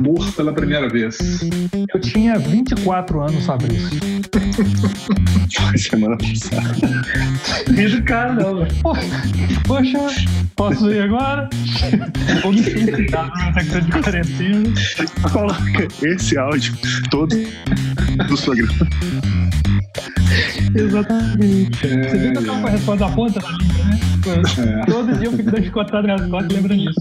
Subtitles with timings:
[0.00, 1.18] Amor pela primeira vez.
[1.92, 4.00] Eu tinha 24 anos, Fabrício.
[5.76, 6.72] Semana passada.
[7.66, 8.74] Do cara, não, velho.
[9.66, 9.98] Poxa,
[10.56, 11.50] posso ir agora?
[12.42, 13.30] Vou me suicidar
[13.84, 14.72] de quarentena.
[15.30, 16.74] Coloca esse áudio
[17.10, 17.36] todo
[18.26, 18.76] dos programas.
[20.74, 21.78] Exatamente.
[21.78, 24.00] Você viu que eu tava com a resposta da ponta da língua, né?
[24.86, 27.00] Todo dia eu fico dando chicotada nas costas lembrando disso.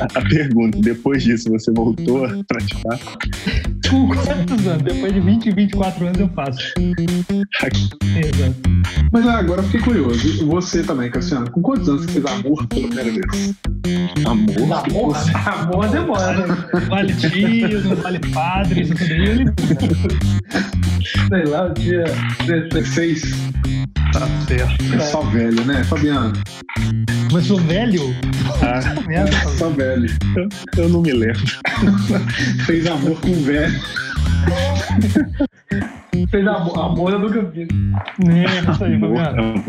[0.00, 2.98] A pergunta, depois disso, você voltou a praticar?
[3.90, 4.82] Com quantos anos?
[4.82, 6.74] Depois de 20, 24 anos eu faço.
[6.78, 8.56] Exato.
[9.12, 10.46] Mas ah, agora eu fiquei curioso.
[10.46, 13.54] Você também, Cassiano, com quantos anos você fez amor pela primeira vez?
[14.26, 14.72] Amor?
[14.72, 15.16] Amor,
[15.46, 16.56] amor demora, né?
[16.88, 19.12] Vale tio, não vale padre, isso tudo.
[19.12, 19.44] Ele...
[21.28, 22.04] Sei lá, eu tinha
[22.46, 22.88] 16.
[22.98, 23.32] 16?
[24.12, 24.94] Tá certo.
[24.94, 26.32] É só velho, né, Fabiano?
[27.32, 28.14] Mas sou velho?
[28.62, 28.80] Ah,
[29.58, 30.06] Só velho.
[30.36, 30.48] eu,
[30.84, 31.44] eu não me lembro.
[32.64, 33.77] Fez amor com velho.
[36.30, 37.68] Fez amor, amor eu nunca fiz.
[38.28, 39.64] É, isso aí, Fabiano.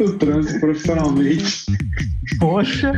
[0.00, 1.64] Eu transo profissionalmente.
[2.38, 2.92] Poxa,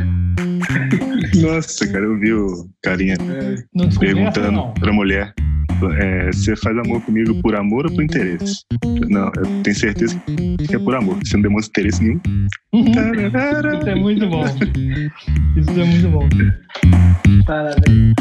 [1.41, 3.55] Nossa, cara, eu vi o carinha É,
[3.99, 4.73] perguntando não.
[4.73, 5.33] pra mulher:
[5.89, 8.61] é, você faz amor comigo por amor ou por interesse?
[9.09, 10.21] Não, eu tenho certeza
[10.67, 11.17] que é por amor.
[11.23, 12.19] Você não demonstra interesse nenhum.
[12.73, 14.43] Isso é muito bom.
[15.55, 16.29] Isso é muito bom.
[17.45, 18.13] Parabéns.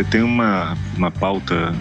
[0.00, 1.74] Você tem uma, uma pauta.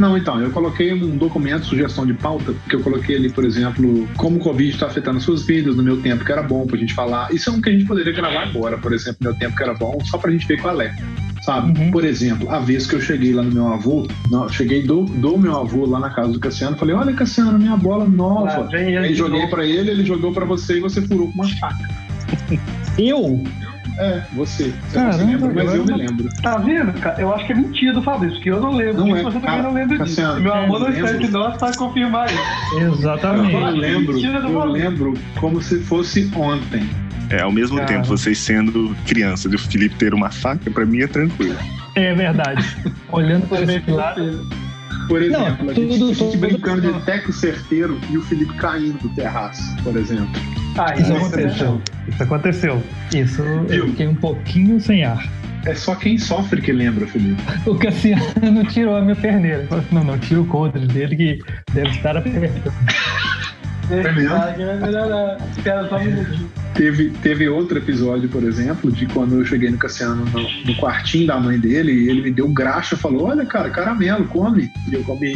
[0.00, 4.08] Não, então, eu coloquei um documento, sugestão de pauta, que eu coloquei ali, por exemplo,
[4.16, 6.76] como o Covid está afetando as suas vidas, no meu tempo que era bom pra
[6.76, 7.32] gente falar.
[7.32, 9.62] Isso é um que a gente poderia gravar agora, por exemplo, no meu tempo que
[9.62, 10.96] era bom, só pra gente ver qual é.
[11.42, 11.78] Sabe?
[11.78, 11.92] Uhum.
[11.92, 15.38] Por exemplo, a vez que eu cheguei lá no meu avô, não, cheguei do, do
[15.38, 18.68] meu avô lá na casa do Cassiano, falei: Olha, Cassiano, minha bola nova.
[18.76, 21.88] ele Aí joguei pra ele, ele jogou pra você e você furou com uma faca.
[22.98, 23.44] Eu?
[23.98, 24.64] É, você.
[24.88, 26.28] Você Caramba, não se lembra, mas agora eu me eu- lembro.
[26.42, 27.20] Tá vendo, cara?
[27.20, 29.40] Eu acho que é mentira do Fabrício, porque eu não lembro Não é, você também
[29.42, 30.40] cara, não lembra disso.
[30.40, 32.80] Meu amor não eu está entre nós para confirmar isso.
[32.80, 33.54] Exatamente.
[33.54, 36.88] Eu lembro, eu lembro como se fosse ontem.
[37.30, 37.88] É, ao mesmo Cara.
[37.88, 41.56] tempo, vocês sendo crianças e o Felipe ter uma faca, pra mim é tranquilo.
[41.94, 42.76] É verdade.
[43.10, 44.46] Olhando por esse lado.
[45.08, 48.16] Por exemplo, Não, a gente, tudo- a gente tudo- brincando tudo- de teco certeiro e
[48.16, 50.28] o Felipe caindo do terraço, por exemplo.
[50.78, 51.82] Ah, Isso é aconteceu.
[52.08, 52.82] Isso aconteceu.
[53.14, 55.24] Isso eu fiquei um pouquinho sem ar.
[55.66, 57.40] É só quem sofre que lembra, Felipe.
[57.66, 59.66] O Cassiano tirou a minha perneira.
[59.66, 61.38] Falou, Não, não, tira o coldre dele que
[61.72, 62.72] deve estar apertando.
[63.90, 66.50] É só minutinho.
[66.74, 71.26] Teve, teve outro episódio, por exemplo, de quando eu cheguei no Cassiano no, no quartinho
[71.26, 74.70] da mãe dele e ele me deu graxa e falou: Olha, cara, caramelo, come.
[74.90, 75.34] E eu comi.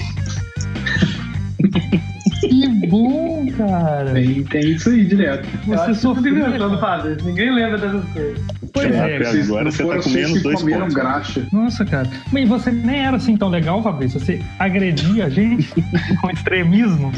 [2.41, 4.13] Que bom, cara.
[4.13, 5.47] Tem, tem isso aí direto.
[5.67, 6.39] Você sofreu.
[6.39, 7.25] inventando, Fabrício.
[7.25, 8.58] Ninguém lembra dessas coisas.
[8.73, 9.17] Pois É, é.
[9.17, 10.95] até Vocês agora você tá com menos que dois pontos.
[10.95, 11.47] graxa.
[11.53, 12.09] Nossa, cara.
[12.33, 14.21] Mas você nem era assim tão legal, Fabrício.
[14.21, 15.69] Você agredia a gente
[16.21, 17.13] com extremismo.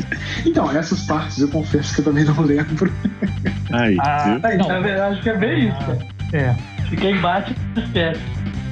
[0.47, 2.93] Então, essas partes eu confesso que eu também não lembro.
[3.73, 4.41] Aí, Ah, viu?
[4.51, 4.69] Aí, Não.
[4.69, 5.99] na verdade, acho que é bem isso, cara.
[6.33, 6.55] É,
[6.93, 8.21] E quem bate, esquece.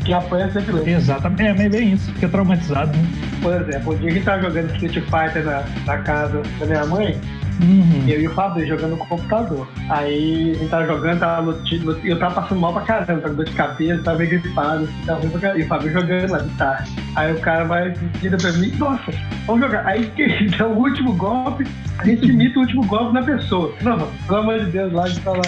[0.04, 0.90] Quem apanha sempre lembra.
[0.92, 1.42] exatamente.
[1.42, 2.12] É, mas é bem isso.
[2.12, 3.06] Fica traumatizado, né?
[3.42, 7.18] Por exemplo, o dia que tava jogando Street Fighter na, na casa da minha mãe,
[7.60, 8.04] Uhum.
[8.06, 9.68] eu e o Fabrício jogando no computador.
[9.88, 13.34] Aí a gente tava jogando, tava lutando, eu tava passando mal pra caramba, tava com
[13.34, 15.60] dor de cabeça, tava meio gripado, assim, tava ruim pra caramba.
[15.60, 16.92] E o Fabrício jogando lá de tarde.
[17.16, 19.12] Aí o cara vai vira pra mim, nossa,
[19.46, 19.86] vamos jogar.
[19.86, 21.66] Aí que dá o último golpe,
[21.98, 23.74] a gente imita o último golpe na pessoa.
[23.82, 25.42] Não, pelo amor de Deus, lá a gente tá lá.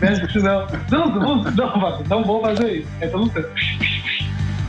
[0.00, 0.66] Mexe isso não.
[0.90, 2.88] Não, não, não, não vou fazer isso.
[3.00, 3.48] Aí tá lutando.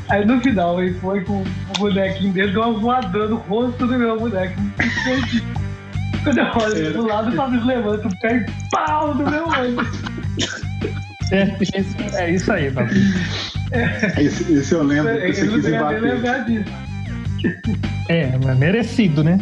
[0.08, 3.98] Aí no final ele foi com o bonequinho dele, deu uma voadora no rosto do
[3.98, 4.54] meu boneco.
[6.26, 9.78] Quando eu olho pro lado, o Fabrício levanta o pé e pau no meu olho.
[11.32, 13.14] É, isso- é isso aí, Fabrício.
[14.18, 16.66] Esse, esse eu lembro, esse eu quis lembrar disso.
[18.10, 19.40] É, mas merecido, né?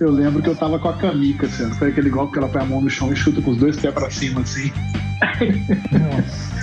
[0.00, 2.62] Eu lembro que eu tava com a Kamika, assim, foi aquele golpe que ela põe
[2.62, 4.72] a mão no chão e chuta com os dois pés pra cima, assim.
[5.92, 6.54] Nossa.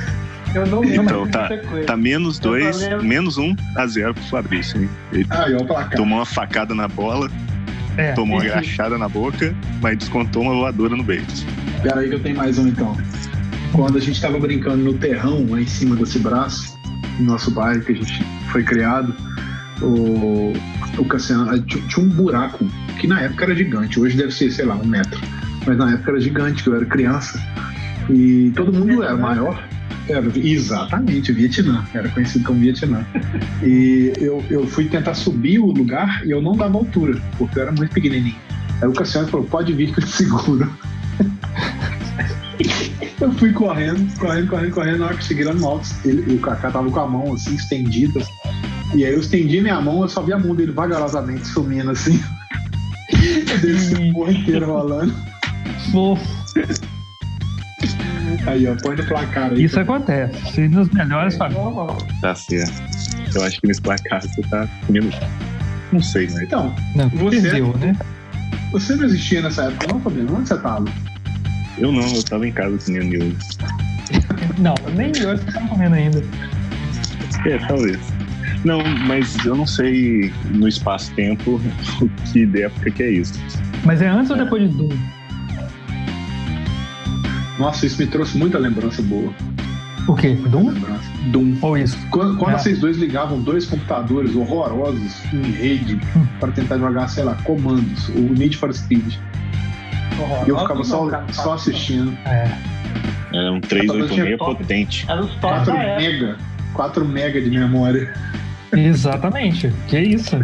[0.54, 1.50] Eu não lembro Então, tá,
[1.88, 4.90] tá menos dois, menos um a zero pro Fabrício, hein?
[5.14, 5.26] Ele
[5.66, 5.96] placar.
[5.96, 7.30] tomou uma facada na bola,
[7.98, 8.14] É.
[8.14, 11.26] tomou uma graxada na boca, mas descontou uma voadora no beijo.
[11.82, 12.96] Pera aí que eu tenho mais um então.
[13.74, 16.78] quando a gente estava brincando no terrão, lá em cima desse braço,
[17.20, 19.16] no nosso bairro que a gente foi criado,
[19.82, 20.54] o,
[20.98, 22.66] o Cassiano tinha, tinha um buraco
[23.00, 25.20] que na época era gigante, hoje deve ser, sei lá, um metro.
[25.66, 27.42] Mas na época era gigante, que eu era criança.
[28.10, 29.64] E todo mundo era maior.
[30.08, 33.06] Era, exatamente, Vietnã, era conhecido como Vietnã.
[33.64, 37.62] E eu, eu fui tentar subir o lugar e eu não dava altura, porque eu
[37.62, 38.36] era muito pequenininho.
[38.82, 40.68] Aí o Cassiano falou: pode vir que eu te seguro.
[43.22, 44.98] eu fui correndo, correndo, correndo, correndo.
[44.98, 47.54] Na hora que cheguei lá no alto, ele, o Kaká tava com a mão assim,
[47.54, 48.20] estendida.
[48.96, 52.20] E aí eu estendi minha mão, eu só vi a mão dele vagarosamente sumindo assim.
[53.12, 55.14] Eu desci o porra inteiro rolando.
[55.92, 56.42] Fofo.
[58.48, 59.64] Aí, ó, põe no placar aí.
[59.64, 60.52] Isso acontece.
[60.54, 61.64] Se nos melhores famílias.
[62.22, 62.74] Tá certo.
[63.36, 65.10] Eu acho que nesse placar você tá comendo.
[65.92, 66.44] Não sei, né?
[66.44, 67.96] Então, Não, Você- perdeu, né?
[68.72, 70.38] você não existia nessa época, não, Fabiano?
[70.38, 70.86] Onde você tava?
[71.78, 73.36] Eu não, eu tava em casa comendo miojo.
[74.60, 76.22] Não, nem hoje você tá comendo ainda.
[77.46, 77.98] É, talvez.
[78.66, 81.60] Não, mas eu não sei no espaço-tempo
[82.02, 83.34] o que época que é isso.
[83.86, 84.90] Mas é antes ou depois de Doom?
[87.62, 89.32] Nossa, isso me trouxe muita lembrança boa.
[90.08, 90.34] O quê?
[90.34, 90.74] Doom?
[91.28, 91.58] Doom.
[91.62, 91.96] Ou isso?
[92.10, 92.58] Quando, quando É.
[92.58, 96.26] vocês dois ligavam dois computadores horrorosos em rede Hum.
[96.40, 99.14] para tentar jogar, sei lá, comandos, o Need for Speed,
[100.46, 102.18] e eu ficava só, só assistindo.
[102.26, 102.52] É.
[103.34, 104.56] É um Eu 386 tinha top.
[104.58, 105.06] potente.
[105.10, 106.02] Era os top 4 da época.
[106.02, 106.38] mega.
[106.74, 108.14] 4 mega de memória.
[108.74, 109.72] Exatamente.
[109.88, 110.40] Que isso?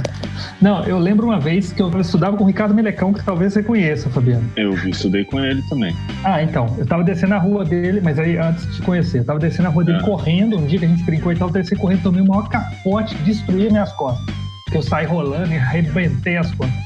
[0.62, 3.64] Não, eu lembro uma vez que eu estudava com o Ricardo Melecão, que talvez você
[3.64, 4.50] conheça, Fabiano.
[4.56, 5.96] Eu estudei com ele também.
[6.24, 6.74] Ah, então.
[6.78, 9.72] Eu tava descendo a rua dele, mas aí antes de conhecer, eu tava descendo a
[9.72, 10.04] rua dele Ah.
[10.06, 10.58] correndo.
[10.58, 13.16] Um dia que a gente brincou e tal, eu desci correndo, tomei o maior capote,
[13.24, 14.26] destruí minhas costas.
[14.70, 16.78] Que eu saí rolando e arrebentei as costas.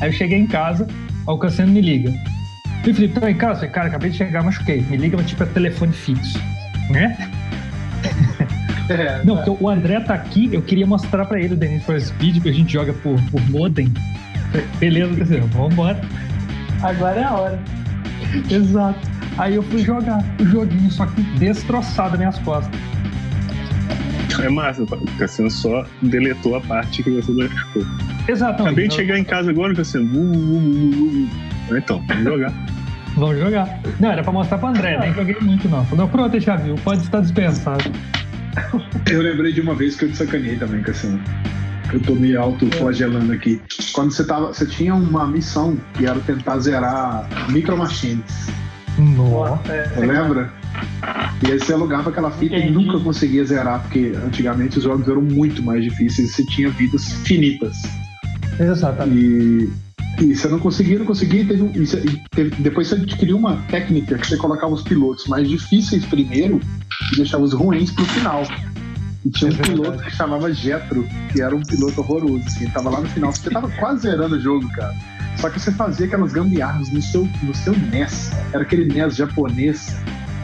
[0.00, 2.12] Aí eu cheguei em casa, aí o Cassiano me liga.
[2.86, 3.52] E Felipe, tá em casa?
[3.52, 4.80] Eu falei, cara, acabei de chegar, machuquei.
[4.88, 6.40] Me liga, mas tipo é telefone fixo.
[6.90, 7.16] Né?
[8.88, 12.00] É, Não, porque o André tá aqui, eu queria mostrar pra ele o Denis for
[12.00, 13.92] Speed, que a gente joga por, por modem.
[14.78, 16.00] Beleza, Cassiano, vambora.
[16.82, 17.58] Agora é a hora.
[18.50, 18.98] Exato.
[19.36, 22.80] Aí eu fui jogar o joguinho, só que destroçado nas minhas costas.
[24.42, 27.84] É massa, o Cassiano só deletou a parte que você machucou.
[28.26, 28.62] Exato.
[28.62, 30.08] Acabei de chegar em casa agora, Cassiano.
[30.14, 31.28] Uh, uh, uh,
[31.72, 31.76] uh.
[31.76, 32.52] Então, vamos jogar.
[33.16, 33.80] Vamos jogar.
[33.98, 35.84] Não, era pra mostrar pro André, nem joguei muito não.
[35.86, 37.90] Falei, pronto, já viu, pode estar dispensado.
[39.10, 41.20] Eu lembrei de uma vez que eu te sacaneei também, Cassiano.
[41.92, 43.60] Eu tô me autoflagelando aqui.
[43.92, 44.48] Quando você tava.
[44.48, 48.48] Você tinha uma missão que era tentar zerar Micro Machines.
[48.98, 49.72] Nossa.
[49.72, 50.52] É, Você lembra?
[51.46, 52.74] E aí você alugava aquela fita e Entendi.
[52.74, 57.12] nunca conseguia zerar, porque antigamente os jogos eram muito mais difíceis e você tinha vidas
[57.24, 57.76] finitas.
[58.60, 59.16] Exatamente.
[59.16, 59.70] E,
[60.20, 61.42] e você não conseguia, não conseguia.
[61.42, 65.26] e Teve, um- e teve- depois você adquiriu uma técnica que você colocava os pilotos
[65.26, 66.60] mais difíceis primeiro
[67.12, 68.42] e deixava os ruins pro final.
[69.24, 72.44] E tinha um É piloto que chamava Jetro, que era um piloto horroroso.
[72.46, 73.32] Assim, ele tava lá no final.
[73.32, 74.94] Você tava quase zerando o jogo, cara.
[75.36, 78.30] Só que você fazia aquelas gambiarras no seu, no seu NES.
[78.52, 79.96] Era aquele NES japonês.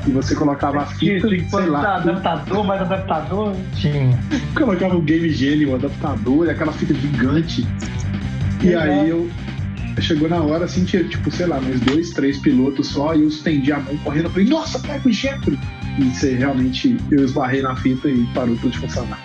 [0.07, 3.55] E você colocava a fita, tinha que sei lá, adaptador, mais adaptador.
[3.77, 4.19] Tinha.
[4.55, 7.67] colocava o Game Genie, o adaptador, e aquela fita gigante.
[8.63, 9.31] E aí eu
[10.01, 13.29] chegou na hora, assim, tinha, tipo, sei lá, mais dois, três pilotos só, e eu
[13.29, 15.59] estendi a mão correndo, falei, nossa, pega o Jetro!
[15.99, 19.21] E você realmente, eu esbarrei na fita e parou tudo de funcionar.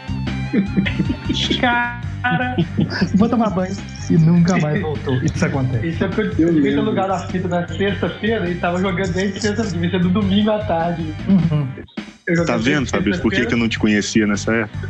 [1.59, 2.55] Cara,
[3.15, 3.75] vou tomar banho.
[4.09, 5.15] E nunca mais voltou.
[5.23, 5.87] Isso acontece.
[5.87, 9.13] Isso é porque eu Eu devia ter lugar na fita na sexta-feira e tava jogando
[9.13, 11.13] desde sexta-feira, devia ser do domingo à tarde.
[11.27, 11.67] Uhum.
[12.45, 14.89] Tá vendo, Fabrício, por que, que eu não te conhecia nessa época?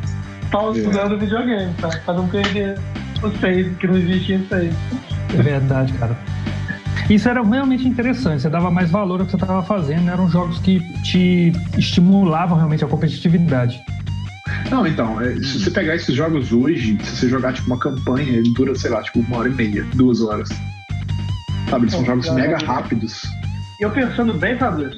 [0.52, 1.90] pausando o videogame, tá?
[2.06, 2.78] Pra não perder
[3.22, 4.74] o save, que não existia save.
[5.38, 6.18] É verdade, cara.
[7.10, 10.60] Isso era realmente interessante, você dava mais valor ao que você estava fazendo, eram jogos
[10.60, 13.82] que te estimulavam realmente a competitividade.
[14.70, 18.38] Não, então, é, se você pegar esses jogos hoje, se você jogar, tipo, uma campanha,
[18.38, 20.50] ele dura, sei lá, tipo, uma hora e meia, duas horas.
[21.70, 23.24] Sabe, eles são jogos mega rápidos.
[23.80, 24.98] E eu pensando bem, Fabrício,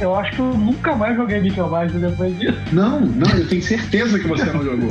[0.00, 2.58] eu acho que eu nunca mais joguei Micromaster depois disso.
[2.72, 4.88] Não, não, eu tenho certeza que você não jogou.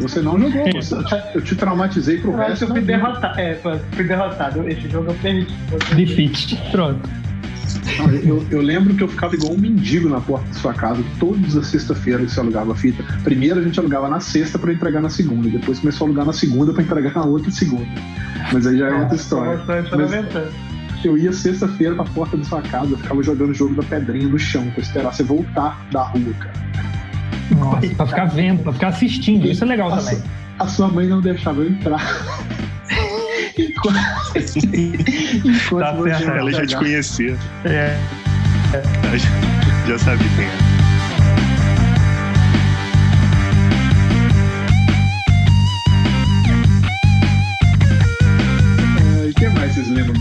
[0.00, 0.94] Você não jogou, você,
[1.34, 3.40] eu te traumatizei pro Eu resto eu fui derrotado.
[3.40, 4.68] É, fui derrotado.
[4.68, 5.46] Esse jogo eu perdi.
[5.94, 6.56] Defeat.
[6.70, 7.08] Pronto.
[7.98, 11.02] Não, eu, eu lembro que eu ficava igual um mendigo na porta da sua casa
[11.18, 13.02] todas as sextas-feiras você alugava a fita.
[13.22, 16.32] Primeiro a gente alugava na sexta pra entregar na segunda, depois começou a alugar na
[16.32, 17.86] segunda pra entregar na outra segunda.
[18.52, 19.56] Mas aí já é outra história.
[19.58, 20.69] Bastante Mas-.
[21.02, 24.28] Eu ia sexta-feira pra porta da sua casa, eu ficava jogando o jogo da pedrinha
[24.28, 26.52] no chão pra esperar você voltar da rua, cara.
[27.58, 29.46] Nossa, pra ficar vendo, pra ficar assistindo.
[29.46, 30.24] Isso é legal Nossa, também.
[30.58, 32.00] A sua mãe não deixava eu entrar.
[33.58, 33.98] Enquanto,
[35.44, 37.36] enquanto Tá você certo, Ela já te conhecia.
[37.64, 37.98] É.
[38.72, 39.88] É.
[39.88, 40.69] Já sabia quem é.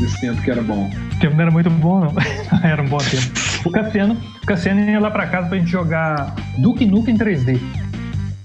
[0.10, 0.90] Desse tempo que era bom?
[0.90, 2.14] O tempo não era muito bom, não.
[2.64, 3.40] era um bom tempo.
[3.66, 7.60] O Cassiano, o Cassiano ia lá pra casa pra gente jogar Duke Nukem em 3D.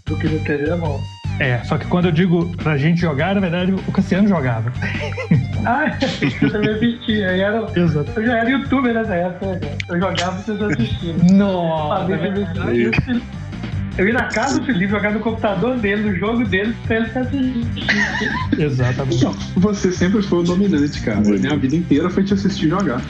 [0.06, 1.00] Duke Nukem 3D é bom.
[1.40, 4.72] É, só que quando eu digo pra gente jogar, na verdade, o Cassiano jogava.
[5.66, 5.96] ah,
[6.40, 7.26] eu também assistia.
[7.36, 8.12] Eu, era, Exato.
[8.14, 11.16] eu já era youtuber nessa época, né, Eu jogava e vocês assistiam.
[11.32, 12.06] Nossa!
[13.96, 17.06] Eu ia na casa do Felipe jogar no computador dele, no jogo dele, pra ele
[17.06, 17.66] assistir.
[18.58, 19.16] Exatamente.
[19.18, 21.20] Então, você sempre foi o dominante, cara.
[21.20, 23.00] Minha vida inteira foi te assistir jogar.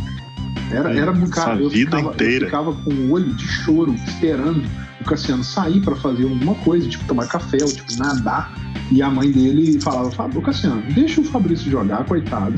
[0.70, 1.60] Era, era um cara.
[1.60, 2.44] Eu vida ficava, inteira.
[2.44, 4.62] eu ficava com o olho de choro, esperando
[5.00, 8.52] o Cassiano sair para fazer alguma coisa, tipo tomar café ou tipo nadar.
[8.90, 12.54] E a mãe dele falava: Fábio, Cassiano, deixa o Fabrício jogar, coitado.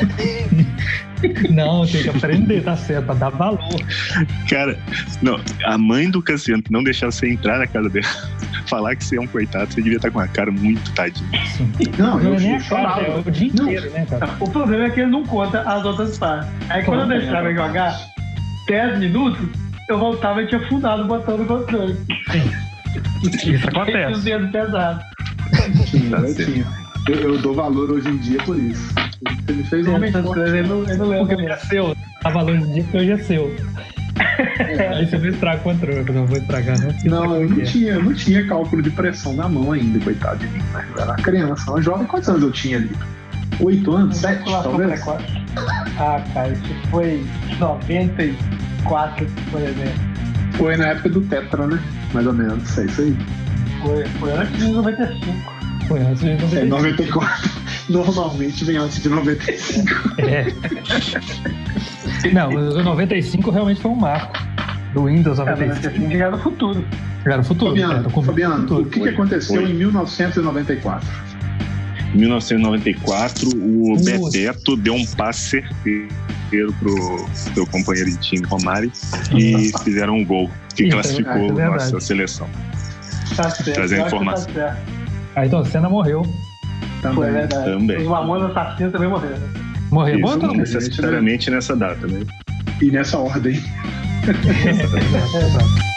[1.50, 3.60] Não, tem que aprender, tá certo, pra dar valor.
[4.48, 4.78] Cara,
[5.20, 8.06] não, a mãe do Cassiano que não deixava você entrar na casa dela,
[8.66, 11.28] falar que você é um coitado, você devia estar com uma cara muito tadinha.
[11.98, 13.04] Não, eu, eu, eu chorava.
[13.04, 14.30] Cara, o dia inteiro, né, cara?
[14.40, 16.48] O problema é que ele não conta as outras partes.
[16.70, 18.00] Aí quando eu deixava jogar
[18.66, 19.46] 10 minutos,
[19.90, 21.96] eu voltava e tinha fundado o botão do controle.
[22.30, 23.50] Sim.
[23.52, 24.12] Isso acontece.
[24.12, 25.04] os dedos pesados.
[25.90, 26.89] Sim, eu tinha.
[27.10, 28.94] Eu, eu, dou valor hoje em dia por isso.
[29.44, 30.38] Você me fez um homem forte.
[30.38, 31.26] Eu não, eu não lembro.
[31.26, 31.96] Porque hoje é seu.
[32.22, 33.56] Dá valor hoje em dia porque hoje é seu.
[34.96, 36.94] Aí você não estraga o controle, eu não vou estragar, não.
[37.04, 40.46] Não, eu não tinha, eu não tinha cálculo de pressão na mão ainda, coitado de
[40.46, 40.62] mim.
[40.72, 42.06] Mas eu era criança, uma jovem.
[42.06, 42.90] Quantos anos eu tinha ali?
[43.58, 44.16] Oito anos?
[44.16, 45.02] Sete, talvez?
[45.98, 46.62] Ah, cara, isso
[46.92, 47.26] foi
[47.58, 50.10] 94, por exemplo.
[50.52, 51.82] Foi na época do Tetra, né?
[52.12, 53.16] Mais ou menos, é isso aí.
[53.82, 55.59] Foi, foi antes de 95.
[55.90, 56.56] Foi antes de 95.
[56.56, 57.50] É, 94.
[57.90, 60.20] Normalmente vem antes de 95.
[60.20, 60.46] É.
[62.32, 64.38] Não, mas o 95 realmente foi um marco
[64.94, 66.12] do Windows 95.
[66.12, 66.84] É, já era o futuro.
[67.24, 67.70] Já era o futuro.
[67.72, 68.82] Fabiano, o, Fabiano futuro.
[68.82, 69.68] o que, que aconteceu foi.
[69.68, 71.08] em 1994?
[72.14, 74.04] Em 1994, o Nossa.
[74.04, 78.92] Bebeto deu um passe certeiro pro seu companheiro de time, Romário,
[79.36, 82.48] e fizeram um gol que Isso, classificou é nossa seleção.
[83.34, 83.72] Tá certo.
[83.72, 84.52] Trazer informação.
[84.52, 84.76] Tá
[85.36, 86.22] Ayrton Senna morreu.
[87.02, 87.16] Também.
[87.16, 87.64] Foi verdade.
[87.64, 87.96] Também.
[87.98, 89.38] Os Mamonas Assassinos também morreram.
[89.90, 90.20] Morreu?
[90.20, 92.20] Isso, não necessariamente nessa data, né?
[92.80, 93.60] E nessa ordem.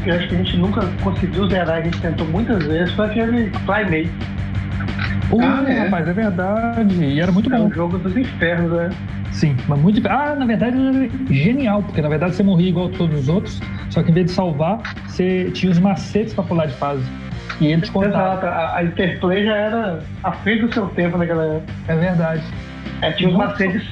[0.00, 3.50] Que acho que a gente nunca conseguiu zerar, a gente tentou muitas vezes, foi aquele
[3.50, 4.10] Flymate.
[5.30, 5.78] Uh, ah, é.
[5.84, 7.04] rapaz, é verdade.
[7.04, 7.66] E era muito é bom.
[7.66, 8.90] um jogo dos infernos, né?
[9.32, 10.06] Sim, mas muito.
[10.06, 14.02] Ah, na verdade era genial, porque na verdade você morria igual todos os outros, só
[14.02, 17.02] que em vez de salvar, você tinha os macetes pra pular de fase.
[17.60, 18.34] E ele te contava.
[18.34, 21.72] Exato, a, a Interplay já era à frente do seu tempo naquela época.
[21.88, 22.42] É verdade.
[23.00, 23.90] É, tinha os macetes de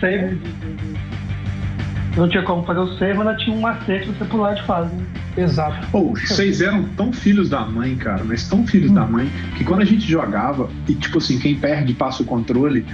[2.17, 4.91] Não tinha como fazer o save, mas tinha um macete pra você pular de fase.
[5.37, 5.87] Exato.
[5.93, 8.95] Ou, oh, vocês eram tão filhos da mãe, cara, mas tão filhos hum.
[8.95, 12.85] da mãe, que quando a gente jogava, e tipo assim, quem perde passa o controle,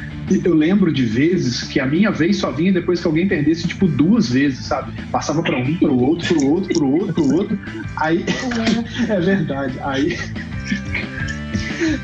[0.44, 3.88] eu lembro de vezes que a minha vez só vinha depois que alguém perdesse, tipo,
[3.88, 4.92] duas vezes, sabe?
[5.10, 7.58] Passava pra um, pro outro, pro outro, pro outro, pro outro.
[7.96, 8.24] Aí.
[9.08, 9.78] é verdade.
[9.82, 10.18] Aí.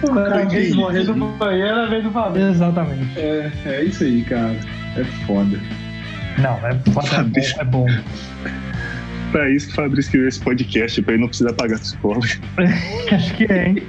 [0.02, 2.50] Alguém morrer no banheiro vez do Fabrício.
[2.50, 3.18] Exatamente.
[3.18, 4.56] É, é isso aí, cara.
[4.96, 5.58] É foda.
[6.38, 7.40] Não, é é bom.
[7.58, 7.86] É bom
[9.32, 12.26] pra isso que o Fabrício criou esse podcast, pra ele não precisar pagar psicólogo.
[13.10, 13.82] Acho que é, hein?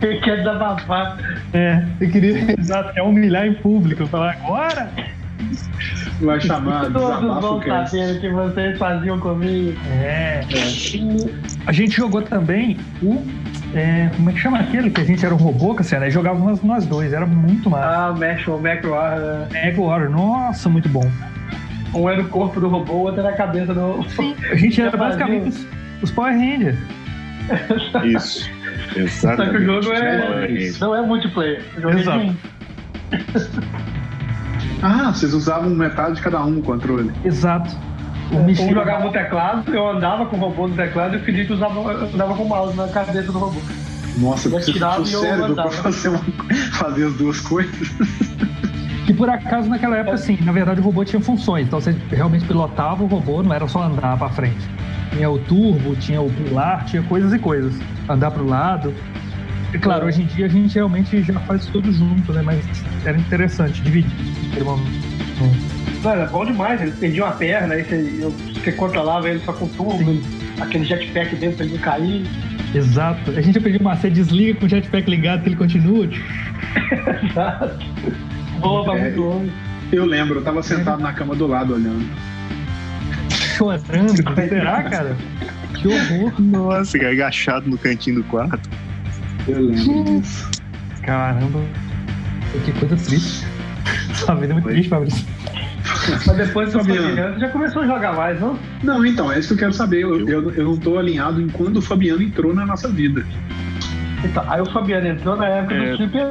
[0.00, 1.18] Ele quer desabafar.
[1.52, 4.90] É, eu queria exato, é humilhar em público, falar agora.
[6.20, 9.76] Vai chamar Todos vão saber o que vocês faziam comigo.
[10.00, 10.40] É.
[10.40, 10.44] é.
[11.66, 13.20] A gente jogou também o.
[13.74, 14.90] É, como é que chama aquele?
[14.90, 17.86] Que a gente era um robô, Cassiano, e jogávamos nós dois, era muito massa.
[17.86, 19.48] Ah, o Mac, o Mac Warrior.
[19.50, 21.10] Mac Warrior, nossa, muito bom.
[21.94, 24.02] Um era o corpo do robô, o outro era a cabeça do.
[24.10, 25.66] Sim, a gente era basicamente os,
[26.02, 26.78] os Power Rangers.
[28.04, 28.50] Isso.
[28.96, 29.10] Exatamente.
[29.10, 30.70] Só que o jogo é.
[30.80, 31.62] Não é multiplayer.
[31.76, 32.36] O jogo é Exato.
[33.12, 33.82] É
[34.82, 37.12] ah, vocês usavam metade de cada um o controle.
[37.24, 37.70] Exato.
[38.32, 41.52] O um jogava no teclado, eu andava com o robô no teclado e o Felipe
[41.52, 43.60] usava, andava com o mouse na cabeça do robô.
[44.18, 46.20] Nossa, você ficou cérebro pra fazer, uma,
[46.72, 47.92] fazer as duas coisas.
[49.06, 51.66] Que por acaso naquela época, sim, na verdade o robô tinha funções.
[51.66, 54.64] Então você realmente pilotava o robô, não era só andar para frente.
[55.10, 57.74] Tinha o turbo, tinha o pilar, tinha coisas e coisas.
[58.08, 58.94] Andar para o lado.
[59.74, 62.42] É claro, hoje em dia a gente realmente já faz tudo junto, né?
[62.42, 62.64] Mas
[63.04, 64.10] era interessante dividir.
[66.02, 66.80] Mano, é bom demais.
[66.80, 70.20] Ele perdia uma perna, aí você, você controlava ele só com turbo,
[70.60, 72.26] aquele jetpack dentro pra ele não cair.
[72.74, 73.30] Exato.
[73.32, 76.08] A gente aprendeu uma você desliga com o jetpack ligado que ele continua.
[77.22, 77.78] Exato.
[78.60, 79.02] Boa, pra É.
[79.02, 79.52] muito longe.
[79.92, 82.06] Eu lembro, eu tava sentado na cama do lado olhando.
[83.56, 84.16] Chorando.
[84.48, 85.16] Será, cara?
[85.74, 86.32] Que horror.
[86.40, 88.70] Nossa, agachado no cantinho do quarto.
[89.46, 90.50] Eu lembro disso.
[91.02, 91.60] Caramba.
[92.64, 93.46] Que coisa triste.
[94.14, 95.26] Sua vida é muito triste, Fabrício.
[96.26, 97.38] Mas depois que Fabiano.
[97.38, 98.58] já começou a jogar mais, não?
[98.82, 100.02] Não, então, é isso que eu quero saber.
[100.02, 103.24] Eu, eu, eu não tô alinhado em quando o Fabiano entrou na nossa vida.
[104.24, 105.90] Então, aí o Fabiano entrou na época É.
[105.92, 106.26] do Super.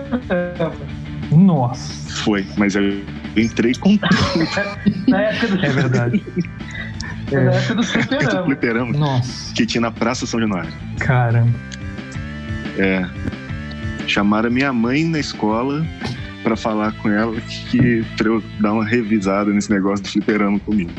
[1.31, 2.11] Nossa.
[2.23, 3.01] Foi, mas eu
[3.37, 3.97] entrei com
[5.07, 6.23] Na época do É verdade.
[7.31, 8.43] Na época do o Superama.
[8.45, 9.53] fliperama Nossa.
[9.53, 10.71] que tinha na Praça São Januário.
[10.99, 11.49] Caramba.
[12.77, 13.05] É.
[14.07, 15.85] Chamaram a minha mãe na escola
[16.43, 17.35] pra falar com ela
[17.69, 20.91] que pra eu dar uma revisada nesse negócio do fliperama comigo.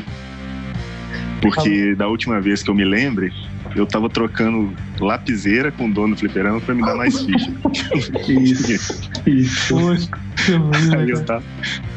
[1.41, 3.31] Porque da última vez que eu me lembre,
[3.75, 7.51] eu tava trocando lapiseira com o dono do fliperama pra me dar mais ficha.
[8.31, 9.01] Isso.
[9.27, 9.75] Isso.
[10.97, 11.43] Aí eu, tava,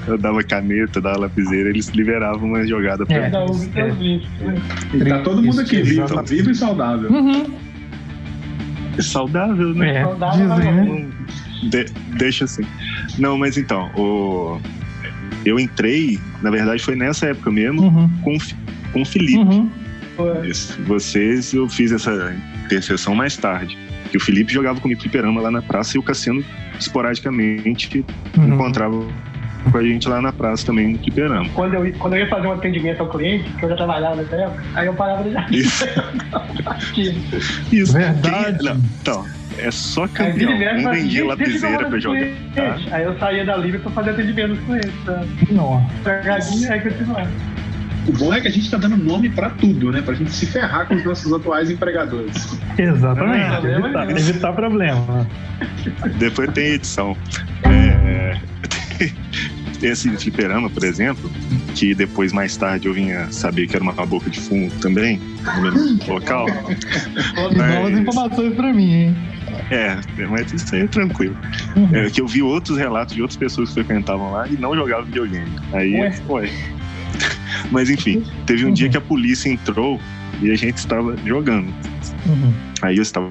[0.07, 3.93] eu dava caneta, dava lapiseira, eles liberavam uma jogada pra É.
[3.93, 4.27] mim.
[4.93, 4.97] É.
[4.97, 7.11] E tá todo mundo aqui vivo, tá vivo e saudável.
[7.11, 7.55] Uhum.
[8.99, 9.97] É saudável, né?
[9.99, 11.09] É, Saudável, dizem, né?
[11.63, 11.87] mas- De-
[12.19, 12.63] deixa assim.
[13.19, 14.61] Não, mas então, o...
[15.45, 18.09] eu entrei, na verdade foi nessa época mesmo, Uhum.
[18.23, 18.37] com,
[18.93, 19.39] com o Felipe.
[19.39, 19.71] Uhum.
[20.17, 20.49] Foi.
[20.49, 20.79] Isso.
[20.85, 23.77] Vocês, eu fiz essa interseção mais tarde.
[24.11, 26.43] Que o Felipe jogava comigo fliperama lá na praça e o Cassiano,
[26.79, 28.05] esporadicamente,
[28.37, 28.55] Uhum.
[28.55, 29.05] encontrava
[29.73, 31.49] com a gente lá na praça também no fliperama.
[31.51, 34.37] Quando eu, quando eu ia fazer um atendimento ao cliente, que eu já trabalhava nessa
[34.37, 35.47] época, aí eu parava de já.
[35.51, 35.85] Isso.
[37.73, 37.93] Isso.
[37.93, 38.59] Verdade.
[38.59, 39.25] Tem- não, então,
[39.59, 40.51] é só campeão.
[40.53, 42.19] e Não vendia "Gente, deixa eu lapiseira pra jogar.
[42.21, 44.93] cliente." Aí eu saía da Livre pra fazer atendimento com eles.
[45.05, 45.23] Tá?
[45.51, 46.73] Nossa.
[46.73, 47.29] Aí continuava.
[48.09, 50.01] O bom é que a gente tá dando nome pra tudo, né?
[50.01, 52.57] Pra gente se ferrar com os nossos atuais empregadores.
[52.79, 53.51] Exatamente.
[53.51, 55.27] Problema evitar, evitar problema.
[56.17, 57.17] Depois tem edição.
[57.65, 58.39] É,
[59.83, 61.29] esse fliperama, por exemplo,
[61.75, 65.21] que depois, mais tarde, eu vinha saber que era uma boca de fumo também,
[65.57, 66.47] no mesmo local.
[66.47, 69.17] Novas Mas- informações pra mim, hein?
[69.71, 71.37] É, mas isso aí é tranquilo.
[71.77, 71.95] Uhum.
[71.95, 75.05] É que eu vi outros relatos de outras pessoas que frequentavam lá e não jogavam
[75.05, 75.51] videogame.
[75.73, 76.13] Aí, Ué?
[76.27, 76.51] foi.
[77.71, 80.01] Mas enfim, teve um dia que a polícia entrou
[80.41, 81.69] e a gente estava jogando.
[82.27, 82.53] Uhum.
[82.83, 83.31] Aí eu estava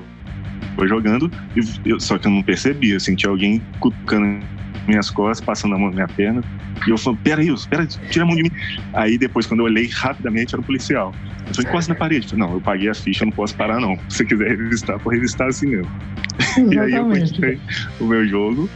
[0.88, 2.92] jogando, e eu- só que eu não percebi.
[2.92, 4.44] Eu senti alguém cutucando
[4.88, 6.44] minhas costas, passando a mão na minha perna.
[6.86, 8.52] E eu falei, peraí, peraí, tira a mão de mim.
[8.94, 11.14] Aí depois, quando eu olhei rapidamente, era o policial.
[11.48, 12.36] Eu falei, encosta na parede.
[12.36, 13.96] Não, eu paguei a ficha, eu não posso parar, não.
[14.10, 15.92] Se você quiser revistar, pode revistar assim mesmo.
[16.58, 17.30] E aí eu Exatamente.
[17.32, 17.60] continuei
[18.00, 18.70] o meu jogo.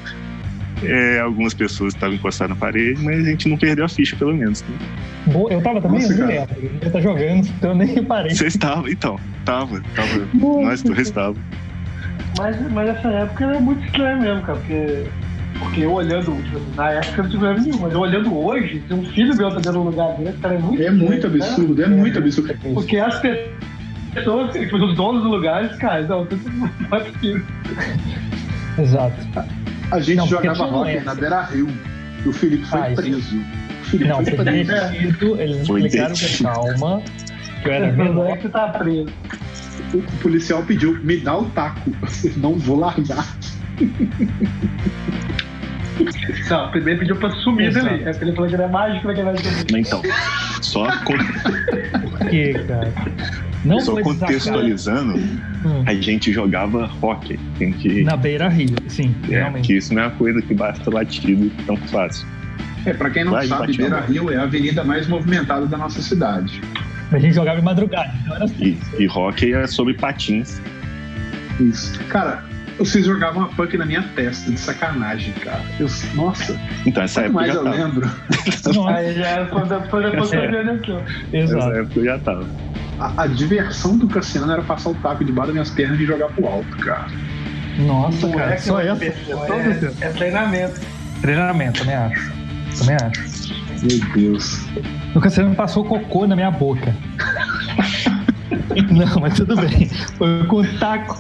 [0.84, 4.34] É, algumas pessoas estavam encostadas na parede, mas a gente não perdeu a ficha, pelo
[4.34, 4.62] menos.
[4.64, 4.78] né?
[5.28, 6.72] Boa, Eu tava também, Nossa, eu.
[6.82, 8.34] Eu tá jogando, então eu nem reparei.
[8.34, 9.20] Você estava, então.
[9.44, 10.28] Tava, tava.
[10.34, 11.36] Nós dois estavam.
[12.38, 15.04] Mas, mas essa época era muito estranha mesmo, cara, porque,
[15.60, 18.84] porque eu olhando, tipo, na época eu não tive problema nenhum, mas eu olhando hoje,
[18.88, 21.28] se um filho meu tá dentro de um lugar desse, cara, é muito É muito
[21.30, 21.36] né?
[21.46, 22.54] absurdo, é muito absurdo.
[22.74, 23.20] Porque as
[24.14, 27.44] pessoas, tipo, os donos do lugares, cara, não, tudo não é possível.
[28.78, 29.16] Exato.
[29.92, 31.68] A gente Não, jogava rock na Beira Rio.
[32.26, 33.38] E o Felipe foi Ah, preso.
[33.38, 34.72] O Felipe Não, foi preso.
[34.92, 36.44] detido, eles Foi explicaram detido.
[36.44, 37.02] calma,
[37.64, 38.38] que eu era é menor.
[38.38, 39.08] que você tá preso.
[39.94, 41.92] O policial pediu, me dá o taco.
[42.38, 43.26] Não vou largar.
[46.50, 47.86] Não, primeiro pediu pra sumir Exato.
[47.86, 48.06] dali.
[48.08, 49.50] Aí ele falou que era mágico, que era mágico.
[49.72, 50.02] Mas Então,
[50.62, 51.18] só, con-
[52.18, 52.92] Por quê, cara?
[53.66, 55.18] Não só contextualizando,
[55.66, 57.38] Hum, a gente jogava hockey.
[57.58, 58.02] Tem que.
[58.04, 59.68] Na beira rio, sim, É, realmente.
[59.68, 62.26] que isso não é uma coisa que basta latido tão fácil.
[62.86, 65.78] É, pra quem não Vai, sabe, Beira a Rio é a avenida mais movimentada da
[65.78, 66.62] nossa cidade.
[67.12, 68.78] A gente jogava em madrugada, então era assim.
[68.98, 70.62] E, e hockey é sobre patins.
[71.60, 72.00] Isso.
[72.06, 72.42] Cara,
[72.80, 75.62] vocês jogavam uma punk na minha testa, de sacanagem, cara.
[75.80, 77.76] Eu, nossa, Então, essa época mais eu tava.
[77.76, 78.10] lembro.
[78.74, 80.10] Nossa, Aí já foi depois da.
[80.10, 81.02] Nessa
[81.34, 81.72] exato.
[81.74, 82.46] época eu já tava.
[83.00, 86.28] A, a diversão do Cassiano era passar o taco debaixo das minhas pernas e jogar
[86.30, 87.08] pro alto, cara.
[87.78, 89.06] Nossa, Não cara, é só é essa.
[89.06, 90.82] é, é treinamento.
[91.22, 92.32] Treinamento, também acho.
[92.80, 93.54] Também acho.
[93.82, 94.60] Meu Deus.
[95.16, 96.94] O Cassiano passou cocô na minha boca.
[98.92, 99.88] Não, mas tudo bem.
[100.18, 101.20] Foi com um taco.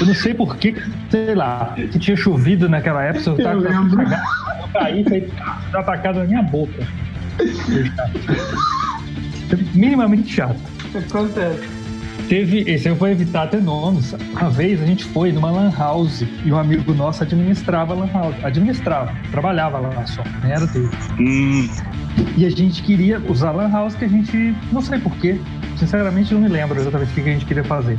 [0.00, 0.74] Eu não sei porquê,
[1.10, 4.02] sei lá, que tinha chovido naquela época, eu tava Eu lembro.
[4.02, 5.28] eu caí foi
[5.72, 6.86] atacado na minha boca.
[9.74, 10.58] Minimamente chato.
[10.94, 11.68] Acontece.
[12.28, 14.14] Teve, esse eu vou evitar até nomes.
[14.32, 18.08] Uma vez a gente foi numa lan house e um amigo nosso administrava a lan
[18.12, 18.34] house.
[18.42, 20.88] Administrava, trabalhava lá só, nem era dele.
[21.20, 21.68] Hum,
[22.36, 25.38] E a gente queria usar a lan house que a gente, não sei porquê,
[25.76, 27.98] sinceramente não me lembro exatamente o que a gente queria fazer.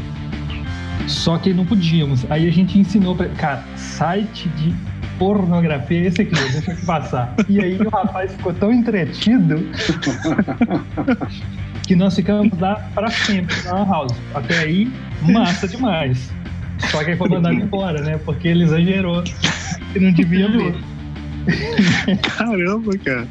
[1.08, 2.30] Só que não podíamos.
[2.30, 3.28] Aí a gente ensinou pra.
[3.30, 4.74] Cara, site de
[5.18, 7.34] pornografia, esse aqui, deixa eu te passar.
[7.48, 9.56] E aí o rapaz ficou tão entretido
[11.88, 14.13] que nós ficamos lá pra sempre na lan house.
[14.34, 14.91] Até aí,
[15.22, 16.32] massa demais.
[16.91, 18.20] Só que aí foi mandado embora, né?
[18.26, 19.24] Porque ele exagerou
[19.96, 20.76] e não devia ver.
[22.38, 23.28] caramba, cara.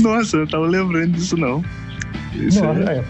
[0.00, 1.64] Nossa, eu não tava lembrando disso, não.
[2.34, 3.04] Isso Nossa, é- é.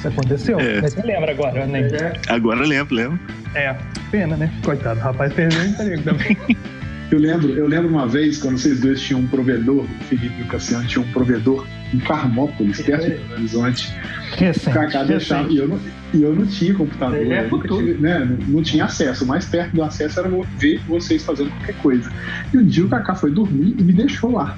[0.00, 0.58] Isso aconteceu.
[0.58, 0.80] É.
[0.80, 1.88] Mas você lembra agora, né?
[2.28, 3.20] Agora lembro, lembro.
[3.54, 3.76] É,
[4.10, 4.50] pena, né?
[4.64, 6.36] Coitado, o rapaz perdeu o emprego também.
[7.10, 10.42] Eu lembro, eu lembro uma vez quando vocês dois tinham um provedor, o Felipe e
[10.42, 13.92] o Cassiano tinham um provedor em Carmópolis, perto de Belo Horizonte.
[14.32, 14.72] O Recente.
[14.72, 15.50] Kaká deixava.
[15.50, 15.80] E eu, não,
[16.14, 19.24] e eu não tinha computador, é tive, né, não, não tinha acesso.
[19.24, 22.12] O mais perto do acesso era ver vocês fazendo qualquer coisa.
[22.54, 24.56] E um dia o Kaká foi dormir e me deixou lá.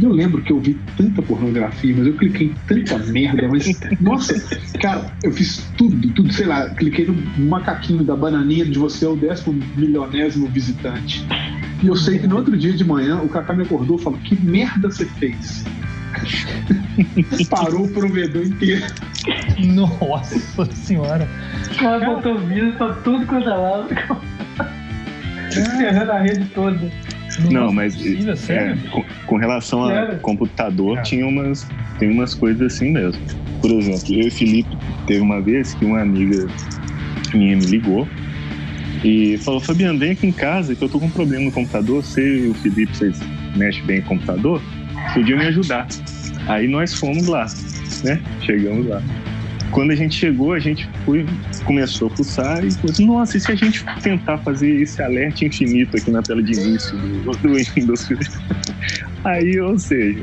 [0.00, 3.80] Eu lembro que eu vi tanta pornografia, mas eu cliquei em tanta merda, mas.
[4.00, 4.34] Nossa,
[4.80, 9.08] cara, eu fiz tudo, tudo, sei lá, cliquei no macaquinho da bananinha de você é
[9.08, 11.24] o décimo milionésimo visitante.
[11.82, 14.18] E eu sei que no outro dia de manhã o Kaká me acordou e falou:
[14.20, 15.64] Que merda você fez?
[17.50, 18.86] Parou o provedor inteiro.
[19.66, 21.28] Nossa senhora.
[21.70, 23.88] O cara botou vírus pra tudo quanto é lado.
[25.50, 26.90] Ferrando a rede toda.
[27.50, 27.94] Não, mas
[28.48, 31.66] é, com, com relação a computador, tinha umas,
[31.98, 33.20] tem umas coisas assim mesmo.
[33.60, 36.46] Por exemplo, eu e Felipe teve uma vez que uma amiga
[37.32, 38.08] minha me ligou
[39.02, 42.02] e falou: Fabiano, vem aqui em casa que eu tô com um problema no computador.
[42.02, 43.20] Você e o Felipe, vocês
[43.56, 44.60] mexem bem em computador?
[45.12, 45.86] Podiam me ajudar.
[46.46, 47.46] Aí nós fomos lá,
[48.04, 48.20] né?
[48.40, 49.02] Chegamos lá.
[49.70, 51.26] Quando a gente chegou, a gente foi,
[51.64, 55.44] começou a fuçar e falou assim, nossa, e se a gente tentar fazer esse alerta
[55.44, 58.08] infinito aqui na tela de início do, do Windows?
[59.24, 60.22] Aí, ou seja,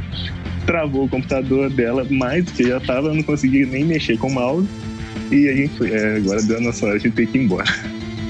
[0.65, 4.27] travou o computador dela mais do que já estava, eu não conseguia nem mexer com
[4.27, 4.67] o mouse.
[5.31, 7.43] E a gente foi, é, agora deu a nossa hora, a gente tem que ir
[7.43, 7.65] embora.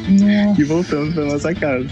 [0.07, 0.61] Nossa.
[0.61, 1.87] E voltamos para nossa casa.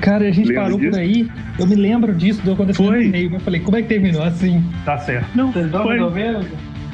[0.00, 0.90] Cara, a gente Lembra parou disso?
[0.90, 1.30] por aí.
[1.58, 3.04] Eu me lembro disso, deu acontecendo no Foi.
[3.04, 3.34] e-mail.
[3.34, 4.64] Eu falei, como é que terminou assim?
[4.84, 5.28] Tá certo.
[5.34, 5.98] Não, Vocês estão foi.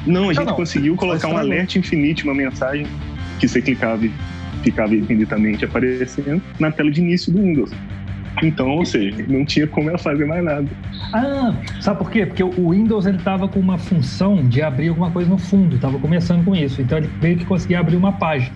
[0.07, 0.55] Não, a gente não.
[0.55, 2.87] conseguiu colocar um alerta infinito, uma mensagem
[3.39, 4.11] que você clicava e
[4.63, 7.71] ficava infinitamente aparecendo na tela de início do Windows.
[8.43, 10.67] Então, ou seja, não tinha como ela fazer mais nada.
[11.13, 12.25] Ah, sabe por quê?
[12.25, 15.97] Porque o Windows ele tava com uma função de abrir alguma coisa no fundo, tava
[15.97, 16.81] começando com isso.
[16.81, 18.55] Então ele meio que conseguia abrir uma página.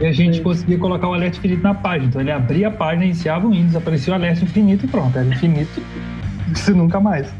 [0.00, 0.42] E a gente Sim.
[0.42, 2.08] conseguia colocar o alerta infinito na página.
[2.08, 5.26] Então ele abria a página, iniciava o Windows, aparecia o alerta infinito e pronto, era
[5.26, 5.82] infinito.
[6.52, 7.32] Isso nunca mais.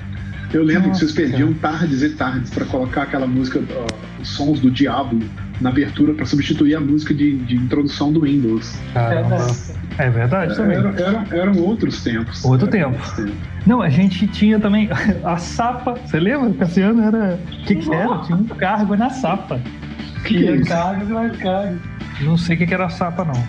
[0.53, 3.87] Eu lembro Nossa, que vocês perdiam tardes e tardes pra colocar aquela música, ó,
[4.21, 5.21] os sons do Diablo
[5.61, 8.77] na abertura pra substituir a música de, de introdução do Windows.
[8.93, 9.47] Caramba.
[9.99, 10.77] É verdade também.
[10.79, 12.45] Era- era- eram outros tempos.
[12.45, 12.89] Outro tempo.
[12.95, 13.35] outros tempos.
[13.67, 14.89] Não, a gente tinha também
[15.23, 15.95] a Sapa.
[16.05, 16.51] Você lembra?
[16.55, 17.39] Cassiano era.
[17.53, 18.19] O que, que era?
[18.19, 19.61] Tinha um cargo na Sapa.
[20.25, 20.69] Que que é Tinha isso?
[20.69, 21.79] cargas e mais cargas.
[22.23, 23.43] Não sei o que, que era a Sapa, não.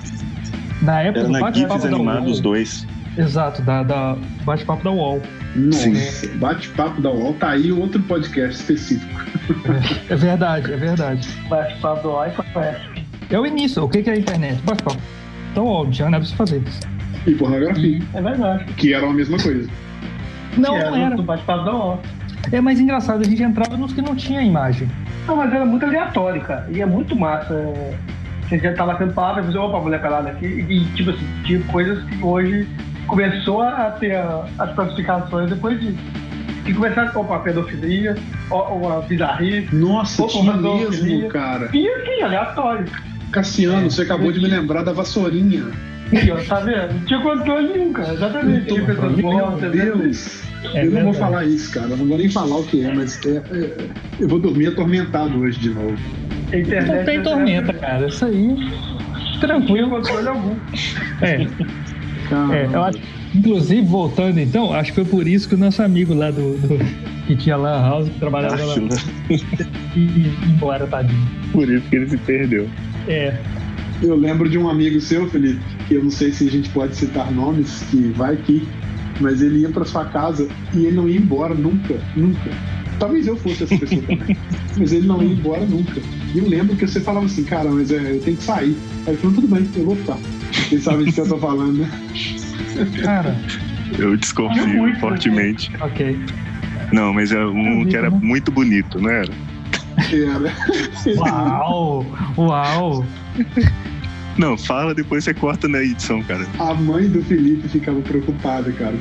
[0.81, 2.41] Na época Era do bate-papo da animados UOL.
[2.41, 2.87] dois.
[3.17, 5.21] Exato, da, da bate-papo da UOL.
[5.55, 9.21] Nossa, bate-papo da UOL tá aí outro podcast específico.
[10.09, 11.27] É verdade, é verdade.
[11.49, 12.75] Bate-papo do iPhone.
[13.29, 13.83] É o início.
[13.83, 14.61] O que, é a internet?
[14.63, 14.99] Bate-papo.
[15.51, 16.63] Então, UOL, não tinha nada pra se fazer.
[17.27, 18.63] E pornografia, É verdade.
[18.73, 19.69] que eram a mesma coisa.
[20.57, 21.15] Não, Que não era.
[21.15, 22.01] Do bate-papo da UOL.
[22.51, 24.89] É mais engraçado, a gente entrava nos que não tinha imagem.
[25.27, 26.67] Não, mas era muito aleatório, cara.
[26.71, 27.53] E é muito massa.
[27.53, 27.93] é,
[28.49, 30.45] Você já tava tendo palavra e você, opa, mulher pelada aqui.
[30.47, 32.67] E, tipo assim, tinha coisas que hoje
[33.11, 35.97] começou a ter a- as classificações depois disso.
[36.65, 38.15] Que começaram, opa, pedofilia,
[38.49, 39.75] ó, uma bizarrice.
[39.75, 41.69] Nossa, tinha mesmo, cara.
[41.73, 42.85] E assim, aleatório.
[43.31, 43.89] Cassiano, É.
[43.89, 45.65] você acabou de me lembrar da vassourinha.
[46.11, 46.93] E, ó, tá vendo?
[46.93, 48.13] Não tinha controle nenhum, cara.
[48.13, 48.65] Exatamente.
[48.67, 49.71] Tinha pessoas Meu mortas.
[49.71, 50.43] Deus.
[50.75, 51.87] É eu não vou falar isso, cara.
[51.89, 53.87] Eu não vou nem falar o que é, mas é- é-
[54.19, 55.97] eu vou dormir atormentado hoje de novo.
[56.53, 57.23] A internet Não tem né?
[57.23, 58.07] tormenta, cara.
[58.07, 58.47] Isso aí.
[58.47, 59.89] Não tinha Tranquilo.
[59.89, 60.55] controle algum.
[61.21, 61.47] É.
[62.31, 62.99] Cara, É, eu acho,
[63.35, 66.79] inclusive, voltando então, acho que foi por isso que o nosso amigo lá do, do-
[67.27, 68.95] que tinha lá House, que trabalhava lá, Acho, né?
[69.95, 71.27] e e embora, tadinho.
[71.51, 72.67] Por isso que ele se perdeu.
[73.07, 73.37] É,
[74.01, 76.95] Eu lembro de um amigo seu, Felipe, que eu não sei se a gente pode
[76.95, 78.65] citar nomes, que vai aqui,
[79.19, 82.49] mas ele ia pra sua casa e ele não ia embora nunca, nunca.
[82.97, 84.37] Talvez eu fosse essa pessoa também,
[84.77, 85.99] mas ele não ia embora nunca.
[86.33, 88.75] E eu lembro que você falava assim, cara, mas é, eu tenho que sair.
[89.05, 90.17] Aí ele falou, tudo bem, eu vou ficar.
[90.71, 91.89] Vocês sabem do que eu tô falando, né?
[93.03, 93.35] cara,
[93.99, 95.69] Eu desconfio Muito, fortemente.
[95.81, 96.17] ok.
[96.93, 99.33] Não, mas é um vi que era muito bonito, não era?
[100.13, 100.53] Era.
[101.17, 102.05] Uau!
[102.37, 103.05] Uau!
[104.37, 106.47] Não, fala, depois você corta na edição, cara.
[106.57, 108.95] A mãe do Felipe ficava preocupada, cara.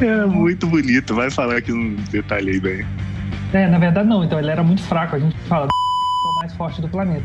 [0.00, 2.86] É muito bonito, vai falar aqui no detalhei bem.
[3.52, 5.16] É, na verdade não, então ele era muito fraco.
[5.16, 5.79] A gente fala, é
[6.60, 7.24] forte do planeta.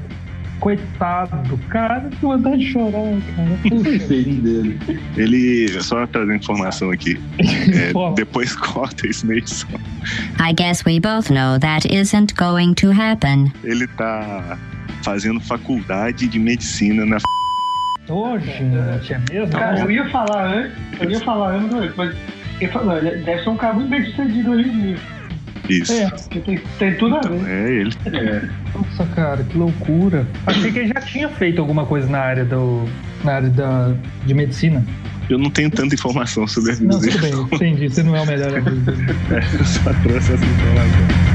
[0.61, 2.93] Coitado, cara, que vontade de chorar,
[3.35, 3.59] cara.
[3.67, 4.07] Puxa.
[4.07, 4.79] dele.
[5.17, 9.69] Ele, só trazer informação aqui, é, depois corta isso na edição.
[10.39, 13.51] I guess we both know that isn't going to happen.
[13.65, 14.57] Ele tá
[15.03, 17.17] fazendo faculdade de medicina na
[18.07, 19.49] Ô, gente, é mesmo?
[19.49, 22.15] Cara, eu ia falar antes, eu ia falar antes, mas
[22.61, 25.14] ele falou, ele deve ser um cara muito bem sucedido hoje em dia.
[25.69, 25.91] Isso.
[25.93, 26.09] É.
[26.39, 27.49] Tem, tem tudo a Então, ver.
[27.51, 27.93] é ele.
[28.13, 28.41] É.
[28.77, 30.27] Nossa, cara, que loucura.
[30.45, 32.83] Achei que ele já tinha feito alguma coisa na área do.
[33.23, 33.93] na área da,
[34.25, 34.85] de medicina.
[35.29, 37.89] Eu não tenho tanta informação sobre a Não, tudo bem, entendi.
[37.89, 38.51] Você não é o melhor.
[39.31, 41.34] É, eu só trouxe essa informação.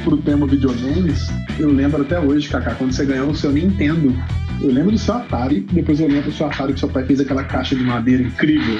[0.00, 4.14] Pro tema videogames, eu lembro até hoje, Kaká, quando você ganhou o seu Nintendo.
[4.60, 7.20] Eu lembro do seu Atari, depois eu lembro do seu Atari que seu pai fez
[7.20, 8.78] aquela caixa de madeira incrível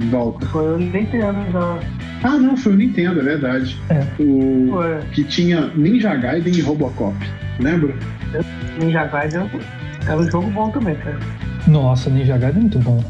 [0.00, 0.46] em volta.
[0.46, 1.78] Foi eu nem entendo já.
[2.22, 3.76] Ah, não, foi o Nintendo, é verdade.
[3.90, 4.06] É.
[4.22, 5.00] O Foi.
[5.12, 7.16] que tinha Ninja Gaiden e Robocop.
[7.58, 7.94] Lembra?
[8.80, 9.50] Ninja Gaiden
[10.06, 11.18] era um jogo bom também, cara.
[11.66, 13.04] Nossa, Ninja Gaiden é muito bom.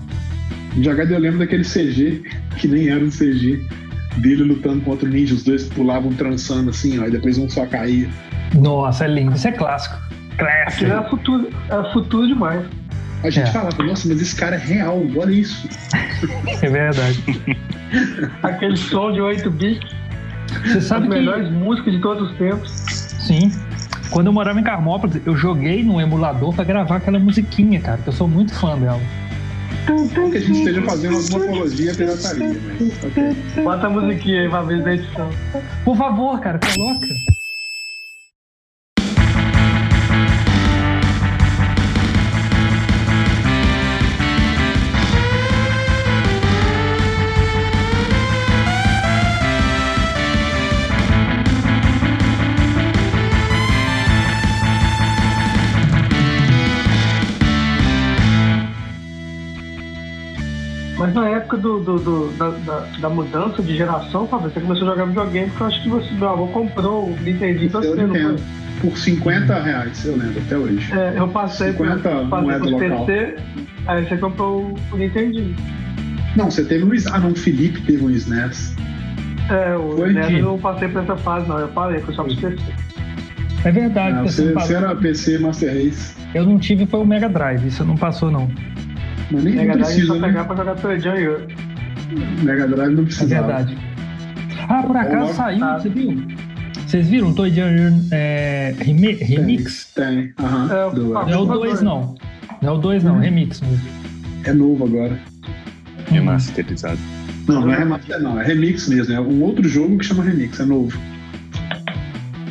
[0.75, 2.23] Ninja Gaiden eu lembro daquele CG,
[2.57, 3.65] que nem era um CG,
[4.17, 7.67] dele lutando contra o ninja, os dois pulavam trançando assim, ó, e depois um só
[7.67, 8.09] caía.
[8.55, 9.35] Nossa, é lindo.
[9.35, 9.97] Isso é clássico.
[10.33, 10.85] Aquilo Clássico.
[10.91, 12.65] era futuro, era futuro demais.
[13.23, 13.53] A gente É.
[13.53, 15.69] falava, nossa, mas esse cara é real, olha isso.
[16.63, 17.23] É verdade.
[18.43, 19.89] Aquele som de 8 bits,
[20.65, 21.15] Você as sabe que.
[21.15, 22.71] melhores músicas de todos os tempos.
[22.71, 23.53] Sim.
[24.11, 28.09] Quando eu morava em Carmópolis, eu joguei no emulador pra gravar aquela musiquinha, cara, que
[28.09, 29.01] eu sou muito fã dela.
[29.89, 33.65] Não que a gente esteja fazendo alguma apologia à pirataria, mas ok.
[33.65, 35.31] Bota a musiquinha aí pra ver da edição.
[35.85, 37.32] Por favor, cara, coloca.
[61.53, 65.05] Época do, do- do- da, da- da mudança de geração, Fábio, você começou a jogar
[65.07, 68.15] videogame, porque eu acho que você, meu avô comprou o Nintendo pra Eu você, não
[68.15, 68.37] foi?
[68.81, 70.93] Por 50 reais, eu lembro, até hoje.
[70.93, 73.07] É, eu passei por, 50 passei moeda por local.
[73.07, 73.37] PC,
[73.87, 75.55] aí você comprou o Nintendo.
[76.37, 76.91] Não, você teve um.
[77.13, 78.75] Ah, não, o Felipe teve um SNES.
[79.51, 80.39] É, o Foi, NES Gui?
[80.39, 81.59] eu não passei por essa fase, não.
[81.59, 82.57] Eu parei, foi só pro PC.
[83.65, 84.17] É verdade.
[84.19, 84.89] Ah, você você, não você falou.
[84.89, 86.15] era PC Master Race.
[86.35, 87.67] Eu não tive, foi o Mega Drive.
[87.67, 88.51] Isso não passou, não.
[89.33, 90.29] Mas nem Mega Drive precisa, só né?
[90.29, 91.51] pegar pra jogar Toy Earth.
[92.43, 93.47] Mega Drive não É precisava.
[93.47, 93.79] verdade.
[94.69, 95.79] Ah, por acaso Logo- saiu, tá.
[95.79, 96.23] você viu?
[96.87, 99.91] Vocês viram Toy Jam é, remi- Remix?
[99.95, 100.69] Tem, aham.
[100.71, 101.31] É, do- Fábio.
[101.35, 102.15] Não é o 2, não.
[102.61, 103.19] Não é o 2, não.
[103.19, 103.81] Remix mesmo.
[104.45, 105.19] é novo agora.
[106.11, 106.99] Remasterizado.
[107.49, 108.41] Não, não é remaster, não.
[108.41, 109.15] É remix mesmo.
[109.15, 110.97] É um outro jogo que chama remix, é novo.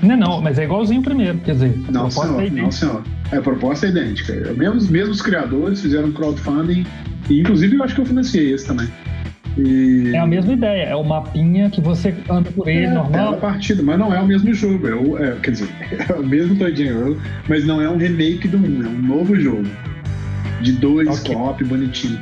[0.02, 1.38] Não, não, mas é igualzinho o primeiro.
[1.40, 2.52] Quer dizer, Não, é senhor.
[2.52, 3.04] Não, senhor.
[3.32, 4.34] É, a proposta é idêntica.
[4.34, 6.86] É, Mesmo, os mesmos criadores fizeram crowdfunding.
[7.30, 8.88] E, inclusive, eu acho que eu financiei esse também.
[9.58, 10.12] E...
[10.14, 13.38] É a mesma ideia, é o mapinha que você anda por ele, É, normal.
[13.38, 14.88] partida, mas não é o mesmo jogo.
[14.88, 15.70] É o, é, quer dizer,
[16.10, 16.74] é o mesmo Toy
[17.50, 19.68] mas não é um remake do 1, é um novo jogo.
[20.62, 21.36] De dois, Ok.
[21.36, 22.20] co-op, bonitinho.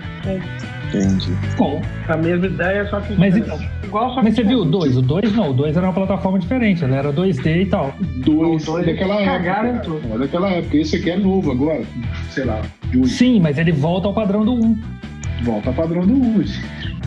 [0.93, 1.31] Entendi.
[1.57, 3.13] Bom, A mesma ideia, só que.
[3.15, 4.23] Mas então- Igual só que.
[4.25, 4.97] mas você viu o 2?
[4.97, 7.93] O 2 não, o 2 era uma plataforma diferente, ele era 2D e tal.
[7.99, 9.83] Dois, Os dois daquela cagaram época.
[9.85, 10.01] tudo.
[10.01, 10.15] cara.
[10.15, 10.77] É daquela época.
[10.77, 11.81] Esse aqui é novo agora.
[12.31, 12.61] Sei lá.
[13.05, 14.79] Sim, mas ele volta ao padrão do 1.
[15.43, 16.43] Volta padrão do 1.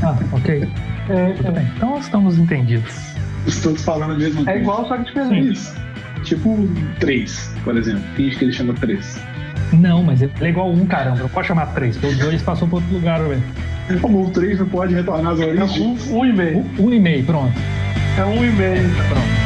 [0.03, 0.69] Ah, ok.
[1.09, 1.67] É, Tudo bem.
[1.77, 3.13] Então estamos entendidos.
[3.47, 4.59] Estamos falando a mesma é coisa.
[4.61, 5.53] igual, só que diferente.
[5.53, 5.75] Isso.
[6.25, 6.57] Tipo
[7.01, 8.03] 3, por exemplo.
[8.15, 9.21] Finge que ele chama 3.
[9.73, 11.21] Não, mas ele é igual um, caramba.
[11.21, 13.43] Não pode chamar 3, porque o 2 passou para outro lugar, velho.
[14.01, 16.09] Como o 3 não pode retornar às É origens.
[16.11, 16.59] um, um e meio.
[16.79, 17.53] Um, um e meio, pronto.
[18.19, 18.89] É um e meio.
[19.09, 19.43] Pronto.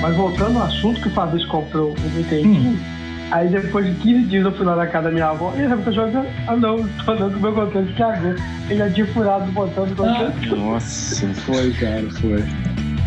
[0.00, 2.76] Mas voltando ao assunto que o Fabrício comprou o Nintendo, Hum.
[3.30, 5.52] Aí depois de 15 dias eu fui lá na casa da minha avó.
[5.56, 6.26] E ele tá jogando?
[6.46, 8.34] Ah não, tô andando com o meu controle que cagou.
[8.68, 10.32] Ele já tinha furado o botão do controle.
[10.52, 11.26] Ah, nossa.
[11.26, 12.44] Foi, cara, foi.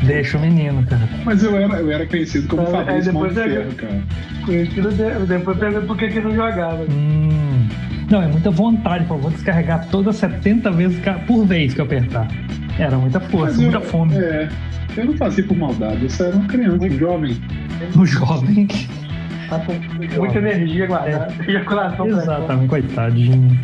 [0.03, 1.07] Deixa o menino, cara.
[1.25, 4.03] Mas eu era, eu era conhecido como é, Fabrício Mão de Ferro, cara.
[4.45, 6.85] Conhecido de, depois perguntou por que, que não jogava.
[6.89, 7.67] Hum.
[8.09, 9.17] Não, é muita vontade, pô.
[9.17, 12.27] Vou descarregar todas 70 vezes por vez que eu apertar.
[12.77, 14.15] Era muita força, Mas muita eu, fome.
[14.17, 14.49] É,
[14.97, 17.37] eu não fazia por maldade, eu só era uma criança, um jovem.
[17.95, 18.67] Um jovem.
[19.49, 19.73] Tá com
[20.19, 21.33] muita energia guardada.
[21.39, 21.49] É.
[21.49, 23.59] Ejaculação Exatamente, coitadinho.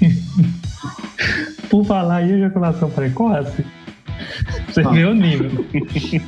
[1.70, 3.64] por falar em ejaculação precoce,
[4.68, 4.90] você ah.
[4.90, 5.64] vê o nível.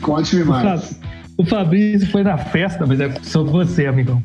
[0.01, 1.01] Conte-me mais.
[1.37, 4.23] O Fabrício foi na festa, mas é sobre você, amigão.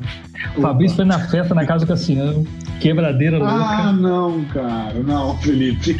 [0.56, 2.46] O Fabrício foi na festa na casa do Cassiano,
[2.80, 3.64] quebradeira ah, louca.
[3.64, 5.96] Ah, não, cara, não, Felipe.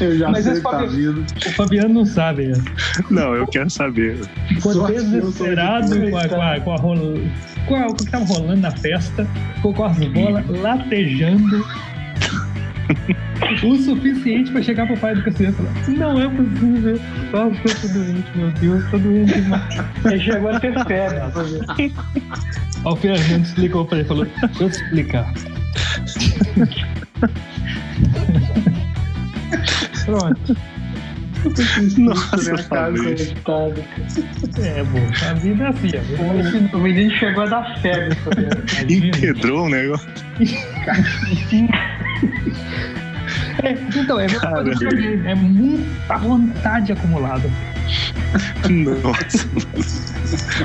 [0.00, 1.24] eu já mas sei que tá vindo.
[1.46, 2.48] O Fabiano não sabe.
[2.48, 2.64] Né?
[3.10, 4.18] Não, eu quero saber.
[4.48, 6.78] Ficou desesperado com a, com a, com a,
[7.66, 11.64] com a, o que tava rolando na festa, ficou com as bolas latejando
[13.62, 17.00] o suficiente pra chegar pro pai do Cassiano e falar: Não é possível.
[17.32, 19.84] Eu que eu tô doente, meu Deus, tô doente demais.
[20.04, 21.18] Ele chegou a ter febre.
[21.78, 21.92] Aí
[22.84, 25.32] o Fernando explicou pra ele: falou, Deixa eu explicar.
[30.04, 30.56] Pronto.
[31.98, 33.36] Nossa, Fabrício.
[34.60, 35.90] É, bom, a vida é assim.
[36.74, 38.16] O menino chegou a dar febre.
[38.88, 40.08] Empedrou o negócio.
[43.62, 44.26] É, então, é,
[45.24, 47.50] é muita vontade acumulada.
[49.02, 49.48] Nossa.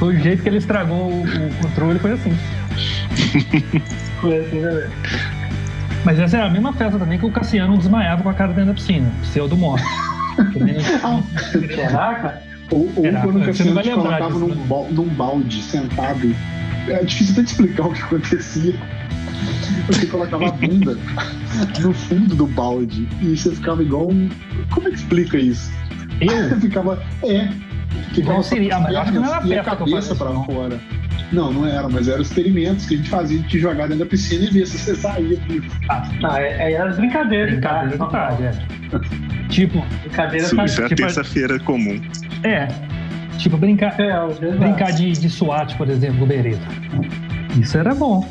[0.04, 2.38] o jeito que ele estragou o, o controle foi assim.
[4.20, 4.90] foi assim, né,
[6.04, 8.68] Mas essa é a mesma festa também que o Cassiano desmaiava com a cara dentro
[8.68, 9.86] da piscina, pseudo morte.
[11.76, 12.42] Caraca!
[12.72, 16.36] Ou, ou Caraca, quando o Cassiano te colocava num, num balde sentado.
[16.88, 18.74] É difícil até explicar o que acontecia.
[19.88, 20.98] Você colocava a bunda
[21.80, 24.30] no fundo do balde e você ficava igual um.
[24.72, 25.72] Como é que explica isso?
[26.20, 26.50] Eu?
[26.50, 27.02] Você ficava.
[27.24, 27.50] É.
[28.14, 30.80] Ficava seria, mas acho que não era e a cabeça pra fora.
[31.32, 34.06] Não, não era, mas eram experimentos que a gente fazia de te jogar dentro da
[34.06, 35.38] piscina e ver se você saía.
[35.90, 38.08] Ah, tá, é, é as brincadeiras, brincadeiras tá?
[38.08, 38.52] tarde, é.
[39.48, 42.02] Tipo, brincadeira Isso, isso é tipo, terça-feira comum.
[42.44, 42.68] É.
[43.38, 46.66] Tipo, brincar, é, brincar de, de SWAT, por exemplo, bereta.
[47.60, 48.26] Isso era bom.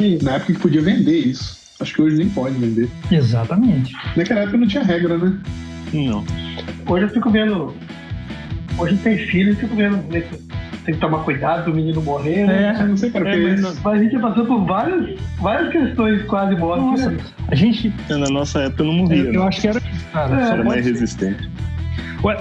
[0.00, 1.60] Que na época que podia vender isso.
[1.78, 2.88] Acho que hoje nem pode vender.
[3.12, 3.94] Exatamente.
[4.16, 5.38] Naquela época não tinha regra, né?
[5.92, 6.24] Não.
[6.88, 7.74] Hoje eu fico vendo.
[8.78, 10.02] Hoje tem filho e fico vendo.
[10.08, 12.74] Tem que tomar cuidado do menino morrer, né?
[12.80, 16.56] É, não sei para é, mas, mas, a gente passou por várias, várias questões quase
[16.56, 16.82] mortas.
[16.82, 17.22] Nossa, né?
[17.48, 17.92] a gente.
[18.08, 19.18] Na nossa época não morria.
[19.18, 19.48] Eu, eu né?
[19.48, 19.82] acho que era.
[20.14, 21.50] Cara, é, era mais resistente.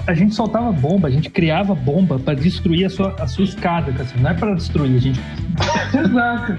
[0.05, 3.93] A gente soltava bomba, a gente criava bomba para destruir a sua, a sua escada,
[4.01, 5.19] assim, não é para destruir, a gente.
[5.97, 6.57] Exato.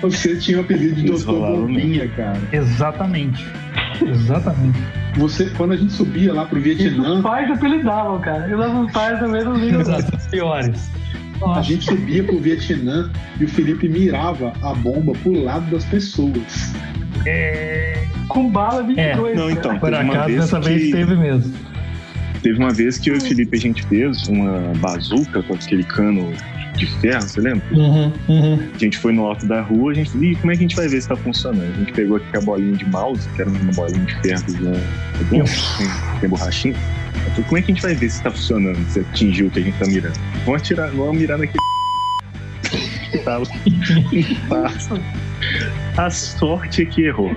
[0.00, 2.40] Você tinha o apelido de Doutor Bombinha, cara.
[2.52, 3.44] Exatamente.
[4.02, 4.78] Exatamente.
[5.16, 7.16] Você, quando a gente subia lá pro Vietnã.
[7.16, 8.48] Os pais apelidavam, cara.
[8.48, 9.82] E os pais também não ligam.
[10.30, 10.90] Piores.
[11.40, 11.60] Nossa.
[11.60, 16.74] A gente subia pro Vietnã e o Felipe mirava a bomba pro lado das pessoas.
[17.26, 18.06] É...
[18.28, 19.32] Com bala 22.
[19.32, 19.34] É.
[19.34, 20.68] Não, então, Por acaso, dessa que...
[20.68, 21.54] vez teve mesmo.
[22.46, 25.82] Teve uma vez que eu e o Felipe a gente fez uma bazuca com aquele
[25.82, 26.32] cano
[26.76, 27.66] de ferro, você lembra?
[27.72, 28.70] Uhum, uhum.
[28.72, 30.76] A gente foi no alto da rua, a gente falou, como é que a gente
[30.76, 31.74] vai ver se tá funcionando?
[31.74, 34.44] A gente pegou aqui a bolinha de mouse, que era uma bolinha de ferro
[35.28, 36.74] com, tem borrachinha.
[36.74, 39.58] Falei, como é que a gente vai ver se tá funcionando, se atingiu o que
[39.58, 40.16] a gente tá mirando?
[40.44, 41.58] Vamos atirar, vamos mirar naquele
[43.10, 43.44] que tava.
[45.98, 47.34] a sorte é que errou.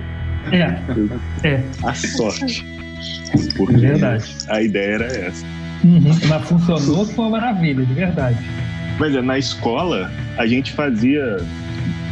[0.52, 1.48] É.
[1.48, 1.64] é.
[1.82, 2.79] A sorte.
[3.56, 4.34] Porque verdade.
[4.48, 5.44] A ideia era essa.
[5.84, 6.00] Uhum.
[6.28, 8.38] Mas funcionou, foi uma maravilha, de verdade.
[8.98, 11.38] Mas é, na escola, a gente fazia.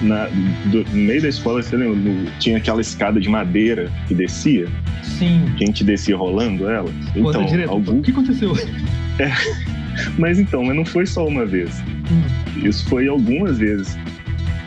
[0.03, 0.27] Na,
[0.67, 1.97] do, no meio da escola, você lembra?
[1.97, 4.69] No, tinha aquela escada de madeira que descia.
[5.03, 5.53] Sim.
[5.57, 6.91] Que a gente descia rolando ela.
[7.15, 7.99] Então, direto, algum...
[7.99, 8.55] o que aconteceu?
[9.21, 9.33] É,
[10.17, 11.81] mas então, mas não foi só uma vez.
[12.09, 12.65] Hum.
[12.65, 13.99] Isso foi algumas vezes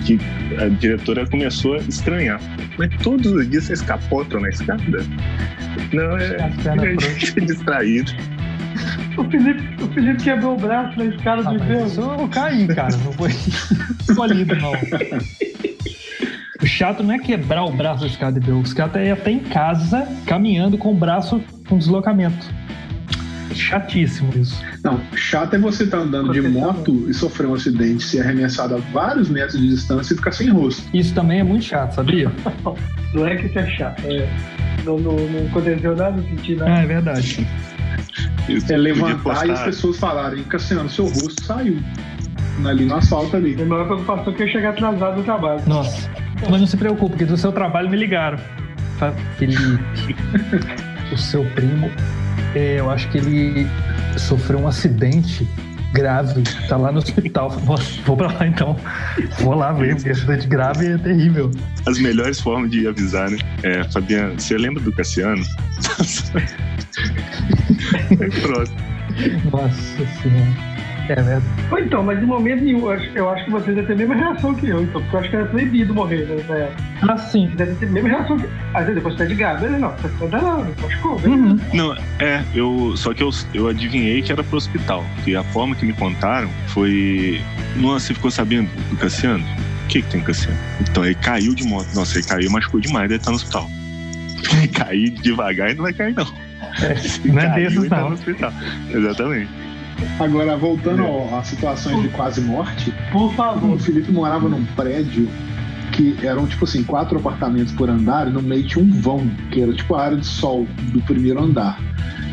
[0.05, 0.19] que
[0.59, 2.41] a diretora começou a estranhar.
[2.77, 5.05] Mas todos os dias vocês capotam na escada?
[5.93, 8.11] Não, é, é distraído.
[9.17, 11.97] O Felipe, o Felipe quebrou o braço na escada ah, do Deus.
[11.97, 12.95] Eu caí, cara.
[12.97, 14.71] Não foi escolhido, não.
[16.61, 18.71] O chato não é quebrar o braço da escada de Deus.
[18.71, 22.60] O chato é até em casa, caminhando com o braço com deslocamento.
[23.61, 24.59] Chatíssimo isso.
[24.83, 28.75] Não, chato é você estar tá andando de moto e sofrer um acidente, ser arremessado
[28.75, 30.83] a vários metros de distância e ficar sem rosto.
[30.93, 32.31] Isso também é muito chato, sabia?
[33.13, 34.01] não é que isso é chato.
[34.05, 34.27] É,
[34.83, 36.73] não, não, não aconteceu nada, não senti nada.
[36.73, 37.47] Ah, é verdade.
[38.69, 41.77] é levantar e as pessoas falarem, Cassiano, seu rosto saiu.
[42.65, 43.61] ali no asfalto ali.
[43.61, 45.61] A maior preocupação que eu chegar atrasado no trabalho.
[45.67, 46.09] Nossa.
[46.49, 48.39] Mas não se preocupe, porque do seu trabalho me ligaram.
[49.37, 49.79] Felipe,
[51.13, 52.20] o seu primo, é,
[52.55, 53.67] eu acho que ele
[54.17, 55.47] sofreu um acidente
[55.93, 57.55] grave, tá lá no hospital.
[57.65, 58.75] Nossa, vou pra lá então.
[59.39, 61.51] Vou lá ver, porque acidente grave é terrível.
[61.85, 63.37] As melhores formas de avisar, né?
[63.63, 65.43] É, Fabiano, você lembra do Cassiano?
[68.11, 68.77] é próximo.
[69.51, 70.71] Nossa senhora.
[71.09, 71.45] É verdade.
[71.79, 74.15] Então, mas em momento nenhum, eu acho, eu acho que vocês devem ter a mesma
[74.15, 76.69] reação que eu, então, porque eu acho que era proibido morrer, né?
[77.01, 77.51] Ah, sim.
[77.55, 78.47] Deve ter a mesma reação que.
[78.73, 81.59] Às vezes depois você tá de gado, não, você tá danado, machucou, uhum.
[81.73, 82.93] Não, é, eu.
[82.95, 85.03] Só que eu, eu adivinhei que era pro hospital.
[85.25, 87.41] E a forma que me contaram foi.
[87.75, 89.43] Nossa, você ficou sabendo do Cassiano?
[89.83, 90.57] O que, que tem Cassiano?
[90.81, 91.87] Então ele caiu de moto.
[91.93, 93.69] Nossa, ele caiu, machucou demais, deve estar no hospital.
[94.73, 96.27] cair devagar e não vai cair, não.
[96.81, 98.09] É, não é desses, tá não.
[98.09, 98.53] no hospital.
[98.93, 99.60] Exatamente.
[100.19, 101.03] Agora, voltando
[101.35, 105.27] às situações de quase morte, por favor, o Felipe morava num prédio
[105.91, 109.61] que eram, tipo assim, quatro apartamentos por andar e no meio tinha um vão, que
[109.61, 111.79] era tipo a área de sol do primeiro andar.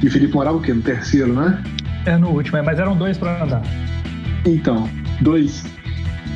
[0.03, 0.73] E o Felipe morava o quê?
[0.73, 1.63] No terceiro, né?
[2.07, 3.63] É, no último, é, mas eram dois para andar.
[4.47, 4.89] Então,
[5.21, 5.65] dois.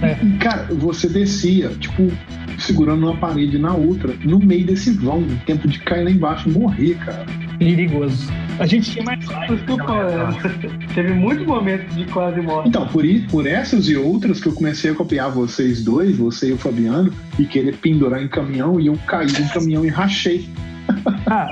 [0.03, 0.17] É.
[0.41, 2.11] Cara, você descia, tipo,
[2.59, 6.53] segurando uma parede na outra, no meio desse vão, tempo de cair lá embaixo e
[6.53, 7.25] morrer, cara.
[7.59, 8.31] Perigoso.
[8.59, 9.21] A gente tinha mais
[10.95, 12.69] Teve muitos momentos de quase morte.
[12.69, 16.53] Então, por, por essas e outras que eu comecei a copiar vocês dois, você e
[16.53, 20.49] o Fabiano, e querer pendurar em caminhão, e eu caí em caminhão e rachei.
[21.27, 21.49] Ah,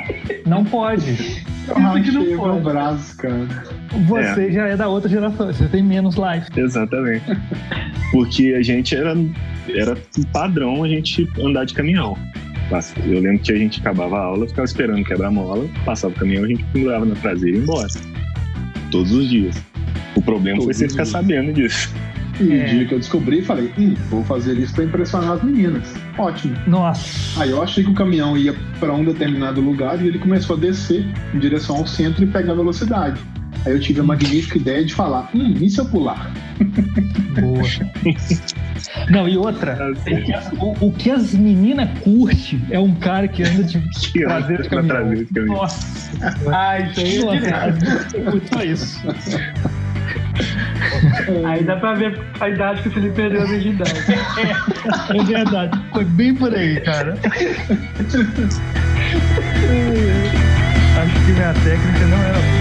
[0.47, 1.45] não pode.
[1.69, 2.53] Eu rachei não pode.
[2.55, 3.47] meu braço, cara.
[4.07, 4.53] Você é.
[4.53, 6.49] já é da outra geração, você tem menos life.
[6.57, 7.25] Exatamente.
[8.13, 9.17] Porque a gente era,
[9.69, 9.97] era
[10.33, 12.17] padrão a gente andar de caminhão.
[13.05, 16.45] Eu lembro que a gente acabava a aula, ficava esperando quebrar mola, passava o caminhão,
[16.45, 17.89] a gente pendurava na traseira e ia embora.
[18.91, 19.61] Todos os dias.
[20.15, 21.93] O problema Todos foi você ficar sabendo disso.
[22.41, 22.65] E é.
[22.65, 25.93] o dia que eu descobri, falei, hum, vou fazer isso para impressionar as meninas.
[26.17, 26.57] Ótimo.
[26.67, 27.43] Nossa.
[27.43, 30.59] Aí eu achei que o caminhão ia para um determinado lugar e ele começou a
[30.59, 31.05] descer
[31.35, 33.21] em direção ao centro e pegar velocidade.
[33.67, 36.33] Aí eu tive a magnífica ideia de falar, hum, e se eu pular?
[37.39, 37.63] Boa.
[39.11, 43.29] Não, e outra, o que, as, o, o que as meninas curte é um cara
[43.29, 43.81] que anda de
[44.13, 45.27] traseiro de caminhão.
[45.47, 46.11] Nossa.
[46.53, 49.01] Ah, isso aí é Muito só isso.
[51.45, 53.93] Aí dá pra ver a idade que o Felipe perdeu a virgindade.
[54.39, 55.81] É, é verdade.
[55.93, 57.15] Foi bem por aí, cara.
[60.97, 62.60] Acho que minha técnica não era boa.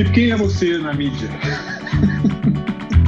[0.00, 1.28] Felipe, quem é você na mídia?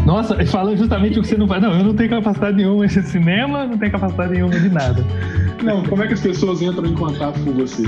[0.04, 1.62] Nossa, falando justamente o que você não faz.
[1.62, 5.02] Não, eu não tenho capacidade nenhuma de cinema, não tenho capacidade nenhuma de nada.
[5.62, 7.84] Não, como é que as pessoas entram em contato com você?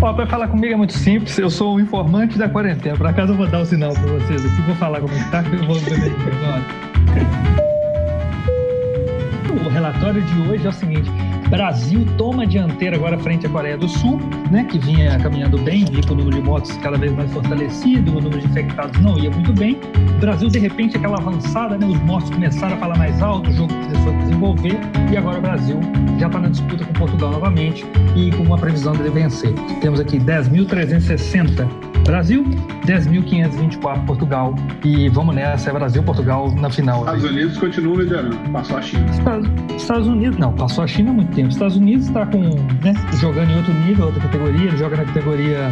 [0.00, 2.96] Ó, pra falar comigo é muito simples, eu sou o informante da quarentena.
[2.96, 5.30] Por acaso eu vou dar o sinal pra vocês aqui, vou falar como é que
[5.30, 6.62] tá, eu vou beber agora.
[9.64, 11.08] O relatório de hoje é o seguinte:
[11.52, 14.18] Brasil toma a dianteira agora frente à Coreia do Sul,
[14.50, 18.22] né, que vinha caminhando bem, com o número de mortos cada vez mais fortalecido, o
[18.22, 19.78] número de infectados não ia muito bem.
[20.16, 23.52] O Brasil, de repente, aquela avançada, né, os mortos começaram a falar mais alto, o
[23.52, 24.80] jogo começou a desenvolver,
[25.12, 25.78] e agora o Brasil
[26.18, 27.84] já está na disputa com Portugal novamente
[28.16, 29.52] e com uma previsão de vencer.
[29.82, 32.44] Temos aqui 10.360 Brasil,
[32.86, 34.54] 10.524 Portugal.
[34.84, 37.00] E vamos nessa, é Brasil, Portugal na final.
[37.00, 39.10] Estados Unidos continua liderando, passou a China.
[39.10, 41.48] Estados, Estados Unidos, não, passou a China há muito tempo.
[41.48, 45.70] Estados Unidos está com, né, jogando em outro nível, outra categoria, ele joga na categoria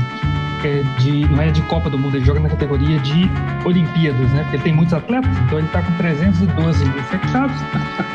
[0.66, 3.30] é, de, não é de Copa do Mundo, ele joga na categoria de
[3.64, 4.42] Olimpíadas, né?
[4.42, 7.56] Porque ele tem muitos atletas, então ele está com 312 infectados,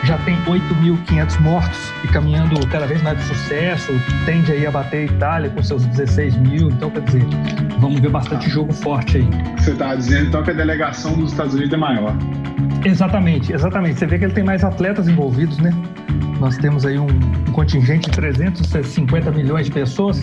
[0.04, 3.92] já tem 8.500 mortos e caminhando cada vez mais de sucesso,
[4.26, 7.26] tende aí a bater a Itália com seus 16 mil, então quer dizer,
[7.80, 9.30] vamos ver bastante jogo forte aí.
[9.58, 12.16] Você está dizendo então que a delegação dos Estados Unidos é maior?
[12.84, 14.00] Exatamente, exatamente.
[14.00, 15.72] Você vê que ele tem mais atletas envolvidos, né?
[16.46, 20.22] Nós temos aí um, um, contingente de 350 milhões de pessoas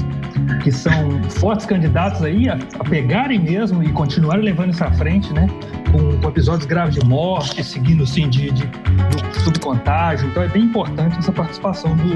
[0.62, 5.32] que são fortes candidatos aí a, a pegarem mesmo e continuarem levando isso à frente,
[5.32, 5.48] né?
[5.90, 10.28] Com, com episódios graves de morte, seguindo assim de, de, de subcontágio.
[10.28, 12.14] Então é bem importante essa participação do,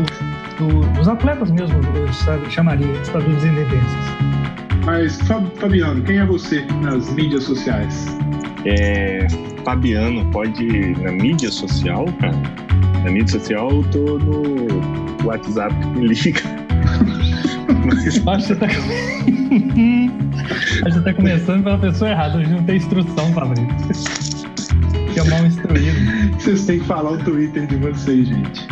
[0.57, 3.97] do, dos atletas mesmo, eu chamaria, independentes.
[4.85, 5.19] Mas,
[5.57, 8.07] Fabiano, quem é você nas mídias sociais?
[8.65, 9.27] É,
[9.67, 12.41] Fabiano, pode ir na mídia social, cara?
[13.03, 16.41] Na mídia social eu tô no WhatsApp que me liga.
[17.85, 18.07] Mas...
[18.07, 18.67] Acho que você tá.
[18.67, 18.69] A
[20.89, 23.67] gente tá começando pela pessoa errada, a gente não tem instrução, Fabrício.
[25.13, 25.99] Que é mal instruído.
[26.39, 28.69] Vocês têm que falar o Twitter de vocês, gente.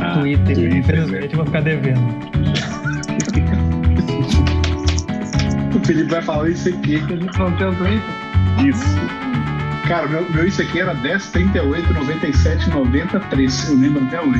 [0.00, 1.98] Ah, Twitter, Twitter, infelizmente, eu vou ficar devendo.
[5.74, 6.98] o Felipe vai falar isso aqui.
[6.98, 8.00] A gente não tem o Twitter?
[8.64, 9.29] Isso.
[9.90, 13.70] Cara, meu, meu isso aqui era 10, 38, 97, 93.
[13.70, 14.38] Eu lembro até hoje.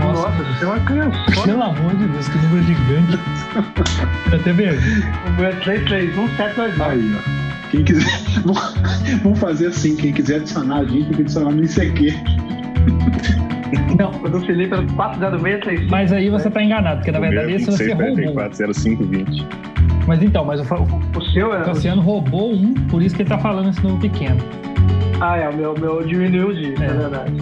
[0.00, 1.18] Nossa, Nossa você é uma criança.
[1.44, 3.18] Pelo amor de Deus, que número gigante.
[4.34, 4.80] até mesmo.
[5.26, 6.82] O meu é 33179.
[6.82, 7.68] Aí, ó.
[7.70, 8.10] Quem quiser.
[9.22, 12.14] Vamos fazer assim: quem quiser adicionar a gente, tem que adicionar no ICQ.
[13.98, 15.90] Não, o do Felipe era 40635.
[15.90, 18.32] Mas aí você tá enganado, porque na verdade esse você roubou.
[18.32, 19.46] 40520.
[20.06, 21.62] Mas então, mas o, o, o seu é.
[21.62, 24.38] O Cassiano roubou um, por isso que ele tá falando esse número pequeno.
[25.20, 26.86] Ah, é, o meu, meu diminuiu o dígito, é.
[26.86, 27.32] é verdade.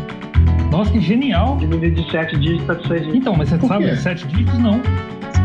[0.71, 1.57] Nossa, que genial!
[1.57, 3.15] Diminuiu de 7 dígitos para 6 dígitos.
[3.15, 4.81] Então, mas você sabe de 7 dígitos não.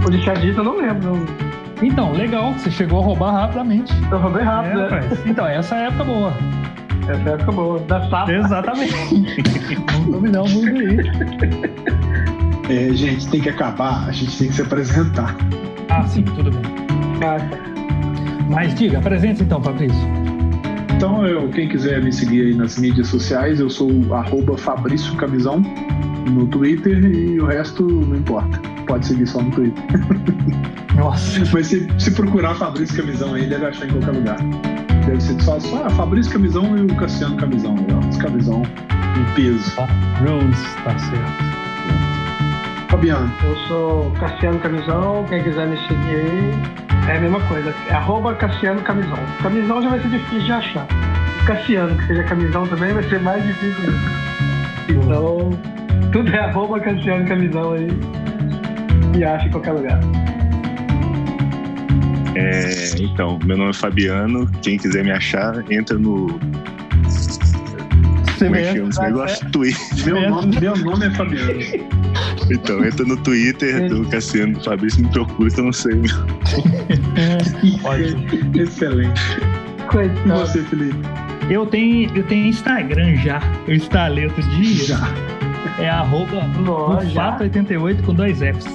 [0.06, 1.26] O de 7 dígitos eu não lembro.
[1.82, 3.94] Então, legal, você chegou a roubar rapidamente.
[4.12, 5.10] Eu roubei rápido, é, né?
[5.26, 6.34] Então, essa é a época boa.
[7.08, 8.38] Essa é a época boa, da safra.
[8.38, 8.94] Exatamente.
[9.92, 10.98] Vamos dominar o mundo aí.
[12.70, 15.36] É, gente, tem que acabar, a gente tem que se apresentar.
[15.90, 16.95] Ah, sim, tudo bem.
[17.22, 17.38] Ah,
[18.50, 19.98] Mas diga, apresente então, Fabrício.
[20.96, 25.62] Então, eu, quem quiser me seguir aí nas mídias sociais, eu sou arroba Fabrício Camisão
[26.32, 28.60] no Twitter e o resto não importa.
[28.88, 29.84] Pode seguir só no Twitter.
[30.96, 31.44] Nossa.
[31.52, 34.38] Mas se, se procurar Fabrício Camisão aí, deve achar em qualquer lugar.
[35.06, 37.76] Deve ser só, só ah, Fabrício Camisão e o Cassiano Camisão.
[38.10, 39.72] Os Camisão em peso.
[39.78, 39.88] Ah,
[40.22, 41.56] Rose, tá certo.
[42.90, 43.32] Fabiano.
[43.44, 47.74] Eu sou Cassiano Camisão, quem quiser me seguir aí, é a mesma coisa.
[47.88, 49.18] É arroba Cassiano Camisão.
[49.42, 50.88] Camisão já vai ser difícil de achar.
[51.46, 53.94] Cassiano, que seja camisão também, vai ser mais difícil.
[54.90, 55.52] Então,
[56.12, 57.88] tudo é arroba Cassiano Camisão aí.
[59.16, 60.00] E acha em qualquer lugar.
[62.36, 64.50] É, então, meu nome é Fabiano.
[64.62, 66.28] Quem quiser me achar, entra no.
[68.38, 69.52] Como é que chama esse negócio?
[69.52, 70.06] Twitter.
[70.06, 71.96] Meu nome, meu nome é Fabiano.
[72.50, 75.94] Então, entra no Twitter do Cassiano Fabrício me procura que eu não sei.
[77.84, 78.62] Ótimo.
[78.62, 79.22] Excelente.
[79.90, 80.28] Coitado.
[80.28, 80.98] E você, Felipe?
[81.50, 83.42] Eu tenho, eu tenho Instagram já.
[83.68, 84.86] Eu instalei outro dia.
[84.86, 85.14] Já.
[85.80, 86.48] É arroba
[87.42, 88.66] 88 com dois Fs.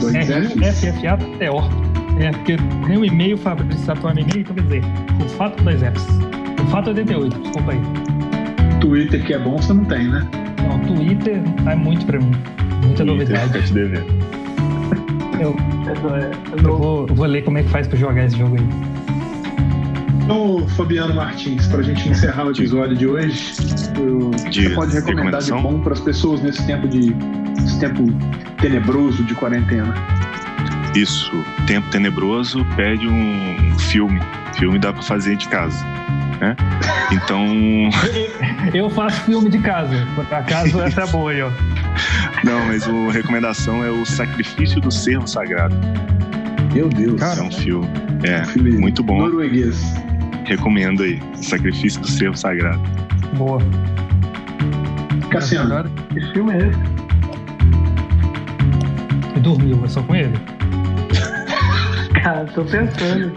[0.00, 0.80] Dois é, Fs?
[0.80, 1.92] FFA-T-O.
[2.20, 2.56] É, porque
[2.86, 4.82] tem um e-mail, Fabrício Saturno e-mail, então quer dizer,
[5.24, 6.06] o fato dois Fs.
[6.62, 8.11] O fato 88, desculpa aí.
[8.82, 10.28] Twitter que é bom, você não tem, né?
[10.66, 12.32] Não, Twitter é muito pra mim.
[12.84, 13.52] Muita Twitter, novidade.
[13.52, 14.06] Tá te devendo.
[15.40, 15.56] Eu,
[15.86, 18.92] eu, vou, eu vou ler como é que faz pra jogar esse jogo aí.
[20.24, 23.54] Então, Fabiano Martins, para a gente encerrar o episódio de hoje,
[23.96, 27.14] eu, de você pode recomendar de bom para as pessoas nesse tempo de
[27.58, 28.04] esse tempo
[28.60, 29.94] tenebroso de quarentena?
[30.94, 31.32] Isso,
[31.66, 34.20] tempo tenebroso pede um filme.
[34.54, 35.84] Filme dá para fazer de casa.
[36.42, 36.56] Né?
[37.12, 37.46] Então.
[38.74, 39.94] Eu faço filme de casa.
[40.16, 41.50] Por acaso essa é boa aí, ó.
[42.42, 45.76] Não, mas a recomendação é o Sacrifício do Cervo Sagrado.
[46.74, 47.20] Meu Deus.
[47.20, 47.88] Cara, é um filme.
[48.24, 49.18] É, filme muito bom.
[49.18, 49.80] Norueguês.
[50.44, 51.22] Recomendo aí.
[51.36, 52.82] Sacrifício do Cervo Sagrado.
[53.34, 53.60] Boa.
[55.30, 55.88] Cassiano.
[56.12, 56.78] Que filme é esse?
[59.40, 60.38] Dormiu, é só com ele?
[62.20, 63.32] Cara, tô pensando.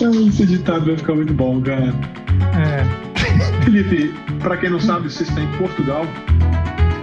[0.00, 1.92] Esse ditado vai ficar muito bom, cara.
[2.56, 3.10] É.
[3.64, 6.06] Felipe, pra quem não sabe, você está em Portugal.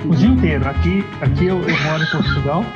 [0.06, 0.68] O dia inteiro.
[0.68, 2.66] Aqui, aqui eu, eu moro em Portugal.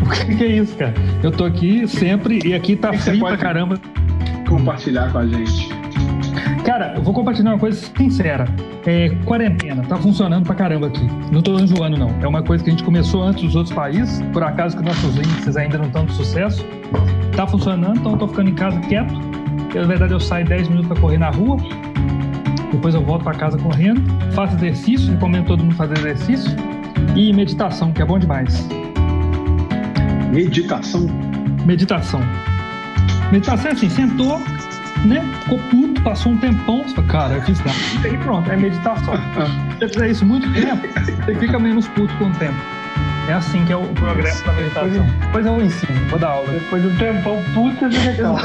[0.00, 0.94] O que, que, é isso, cara?
[1.24, 3.80] Eu tô aqui sempre e aqui tá frio pra caramba.
[4.48, 5.68] Compartilhar com a gente.
[6.64, 8.44] Cara, eu vou compartilhar uma coisa sincera.
[8.86, 11.04] É, quarentena, tá funcionando pra caramba aqui.
[11.32, 12.14] Não tô enjoando, não.
[12.22, 15.16] É uma coisa que a gente começou antes dos outros países, por acaso que nossos
[15.16, 16.64] índices ainda não estão de sucesso.
[17.34, 19.27] Tá funcionando, então eu tô ficando em casa quieto.
[19.74, 21.56] Eu, na verdade, eu saio 10 minutos pra correr na rua.
[22.72, 24.02] Depois eu volto pra casa correndo.
[24.32, 26.50] Faço exercício, recomendo todo mundo fazer exercício.
[27.16, 28.68] E meditação, que é bom demais.
[30.32, 31.06] Meditação?
[31.64, 32.20] Meditação.
[33.32, 34.38] Meditação é assim, sentou,
[35.04, 35.22] né?
[35.42, 37.78] Ficou puto, passou um tempão, cara, eu fiz nada.
[38.02, 39.14] E aí pronto, é meditação.
[39.78, 40.86] Se você fizer isso muito tempo,
[41.24, 42.77] você fica menos puto com o tempo.
[43.28, 45.06] É assim que é o progresso da meditação.
[45.20, 46.50] Depois eu ensino, vou dar aula.
[46.50, 48.40] Depois de um tempão você fica calmo.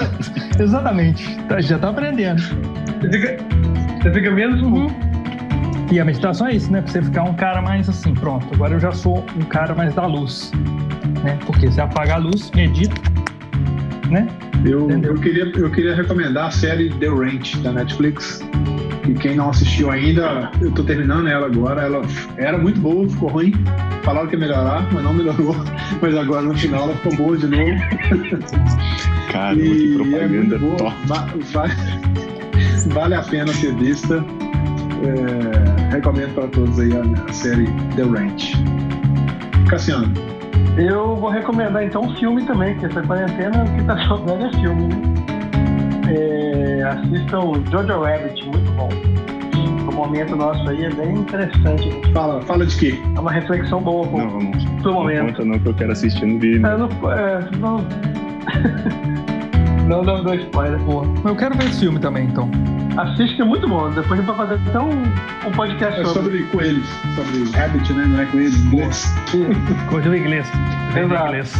[0.59, 1.37] Exatamente.
[1.47, 2.41] Tá, já tá aprendendo.
[2.41, 3.37] Você fica,
[4.01, 4.87] você fica menos uhum.
[5.89, 6.81] E a meditação é isso, né?
[6.81, 9.93] Pra você ficar um cara mais assim, pronto, agora eu já sou um cara mais
[9.93, 10.51] da luz.
[11.23, 11.37] Né?
[11.45, 12.95] Porque você apaga a luz, medita,
[14.09, 14.27] né?
[14.65, 18.41] Eu, eu, queria, eu queria recomendar a série The Ranch da Netflix.
[19.07, 21.81] E quem não assistiu ainda, eu tô terminando ela agora.
[21.81, 22.01] Ela
[22.37, 23.53] era muito boa, ficou ruim.
[24.03, 25.55] Falaram que ia melhorar, mas não melhorou.
[26.01, 27.71] Mas agora no final ela ficou boa de novo.
[29.31, 30.95] Cara, que propaganda é top.
[31.05, 31.73] Vale,
[32.93, 34.23] vale a pena ser vista.
[35.03, 38.53] É, recomendo para todos aí a, a série The Ranch.
[39.69, 40.13] Cassiano.
[40.77, 44.51] Eu vou recomendar então um filme também, que essa quarentena o que tá jogando é
[44.59, 45.01] filme, né?
[46.09, 48.89] É, assistam Jojo Rabbit, muito bom.
[49.87, 51.89] O momento nosso aí é bem interessante.
[52.13, 52.99] Fala, fala de quê?
[53.15, 54.51] É uma reflexão boa pô, não, não,
[54.81, 55.19] pro momento.
[55.19, 56.65] Não conta não que eu quero assistir no vídeo.
[56.65, 57.85] É, não, é, não...
[59.87, 61.05] não, não dou spoiler, pô.
[61.25, 62.49] Eu quero ver esse filme também, então.
[62.97, 63.89] Assiste que é muito bom.
[63.89, 65.03] Depois a gente vai fazer até um,
[65.47, 66.21] um podcast é sobre.
[66.23, 66.87] sobre coelhos.
[67.15, 68.05] Sobre rabbit, né?
[68.05, 69.13] Não é coelho, inglês.
[69.89, 70.47] Coelho inglês.
[70.95, 71.25] Exato.
[71.25, 71.53] inglês.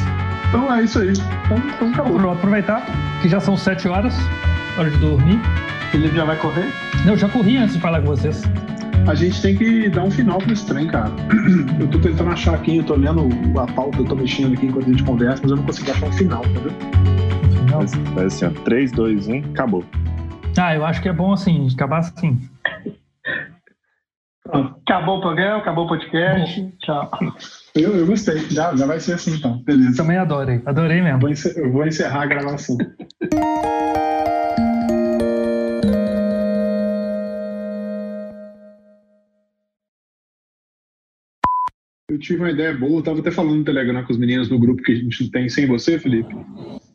[0.49, 1.09] Então é isso aí.
[1.09, 2.19] Então, então acabou.
[2.19, 2.85] Vou aproveitar
[3.21, 4.15] que já são sete horas,
[4.77, 5.39] hora de dormir.
[5.93, 6.65] Felipe já vai correr?
[7.05, 8.41] Não, já corri antes de falar com vocês.
[9.07, 11.11] A gente tem que dar um final pro esse trem, cara.
[11.79, 13.29] Eu tô tentando achar aqui, eu tô lendo
[13.59, 16.07] a pauta, eu tô mexendo aqui enquanto a gente conversa, mas eu não consegui achar
[16.07, 16.71] um final, entendeu?
[17.59, 17.85] Final?
[18.15, 19.85] Vai assim, ó, 3, 2, 1, acabou.
[20.57, 22.41] Ah, eu acho que é bom assim, acabar assim.
[24.47, 26.59] Acabou o programa, acabou o podcast.
[26.59, 26.71] Bom.
[26.79, 27.11] Tchau.
[27.75, 29.61] Eu, eu gostei, já, já vai ser assim então.
[29.63, 29.97] Beleza.
[29.97, 31.19] Também adorei, adorei mesmo.
[31.19, 32.77] Vou encerrar, eu vou encerrar a gravação.
[42.13, 44.59] Eu tive uma ideia boa, eu tava até falando no Telegram com os meninos do
[44.59, 46.35] grupo que a gente tem sem você, Felipe.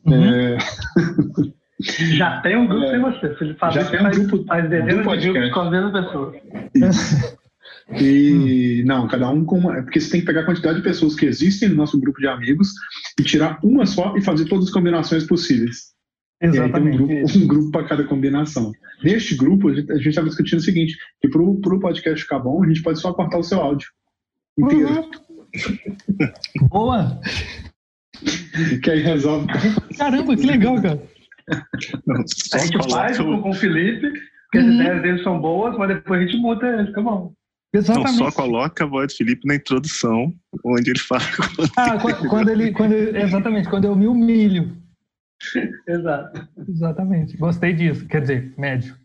[0.05, 0.23] Uhum.
[0.23, 0.57] É...
[1.81, 3.35] Já tem um grupo é, sem você.
[3.35, 6.35] Felipe já tem um grupo, faz dezenas de grupos com as mesmas pessoas.
[6.75, 7.39] Isso.
[7.99, 9.79] E não, cada um com uma.
[9.79, 12.19] É porque você tem que pegar a quantidade de pessoas que existem no nosso grupo
[12.19, 12.69] de amigos
[13.19, 15.85] e tirar uma só e fazer todas as combinações possíveis.
[16.39, 17.01] Exatamente.
[17.01, 18.71] um grupo, um grupo para cada combinação.
[19.03, 22.67] Neste grupo, a gente estava discutindo o seguinte: que para o podcast ficar bom, a
[22.67, 23.87] gente pode só cortar o seu áudio
[24.59, 25.01] inteiro.
[25.01, 26.67] Uhum.
[26.69, 27.19] Boa!
[28.83, 29.47] que aí resolve.
[29.97, 31.01] Caramba, que legal, cara.
[32.05, 32.15] Não,
[32.53, 34.11] a gente faz com, com o Felipe,
[34.43, 34.69] porque uhum.
[34.69, 37.33] as ideias dele são boas, mas depois a gente muda ele, fica bom.
[37.73, 38.19] Exatamente.
[38.19, 40.33] Não, só coloca a voz do Felipe na introdução,
[40.65, 41.21] onde ele fala.
[41.77, 41.97] Ah,
[42.27, 44.75] quando ele, quando, exatamente, quando eu me humilho.
[45.87, 46.47] Exato.
[46.67, 47.37] Exatamente.
[47.37, 48.05] Gostei disso.
[48.07, 48.95] Quer dizer, médio.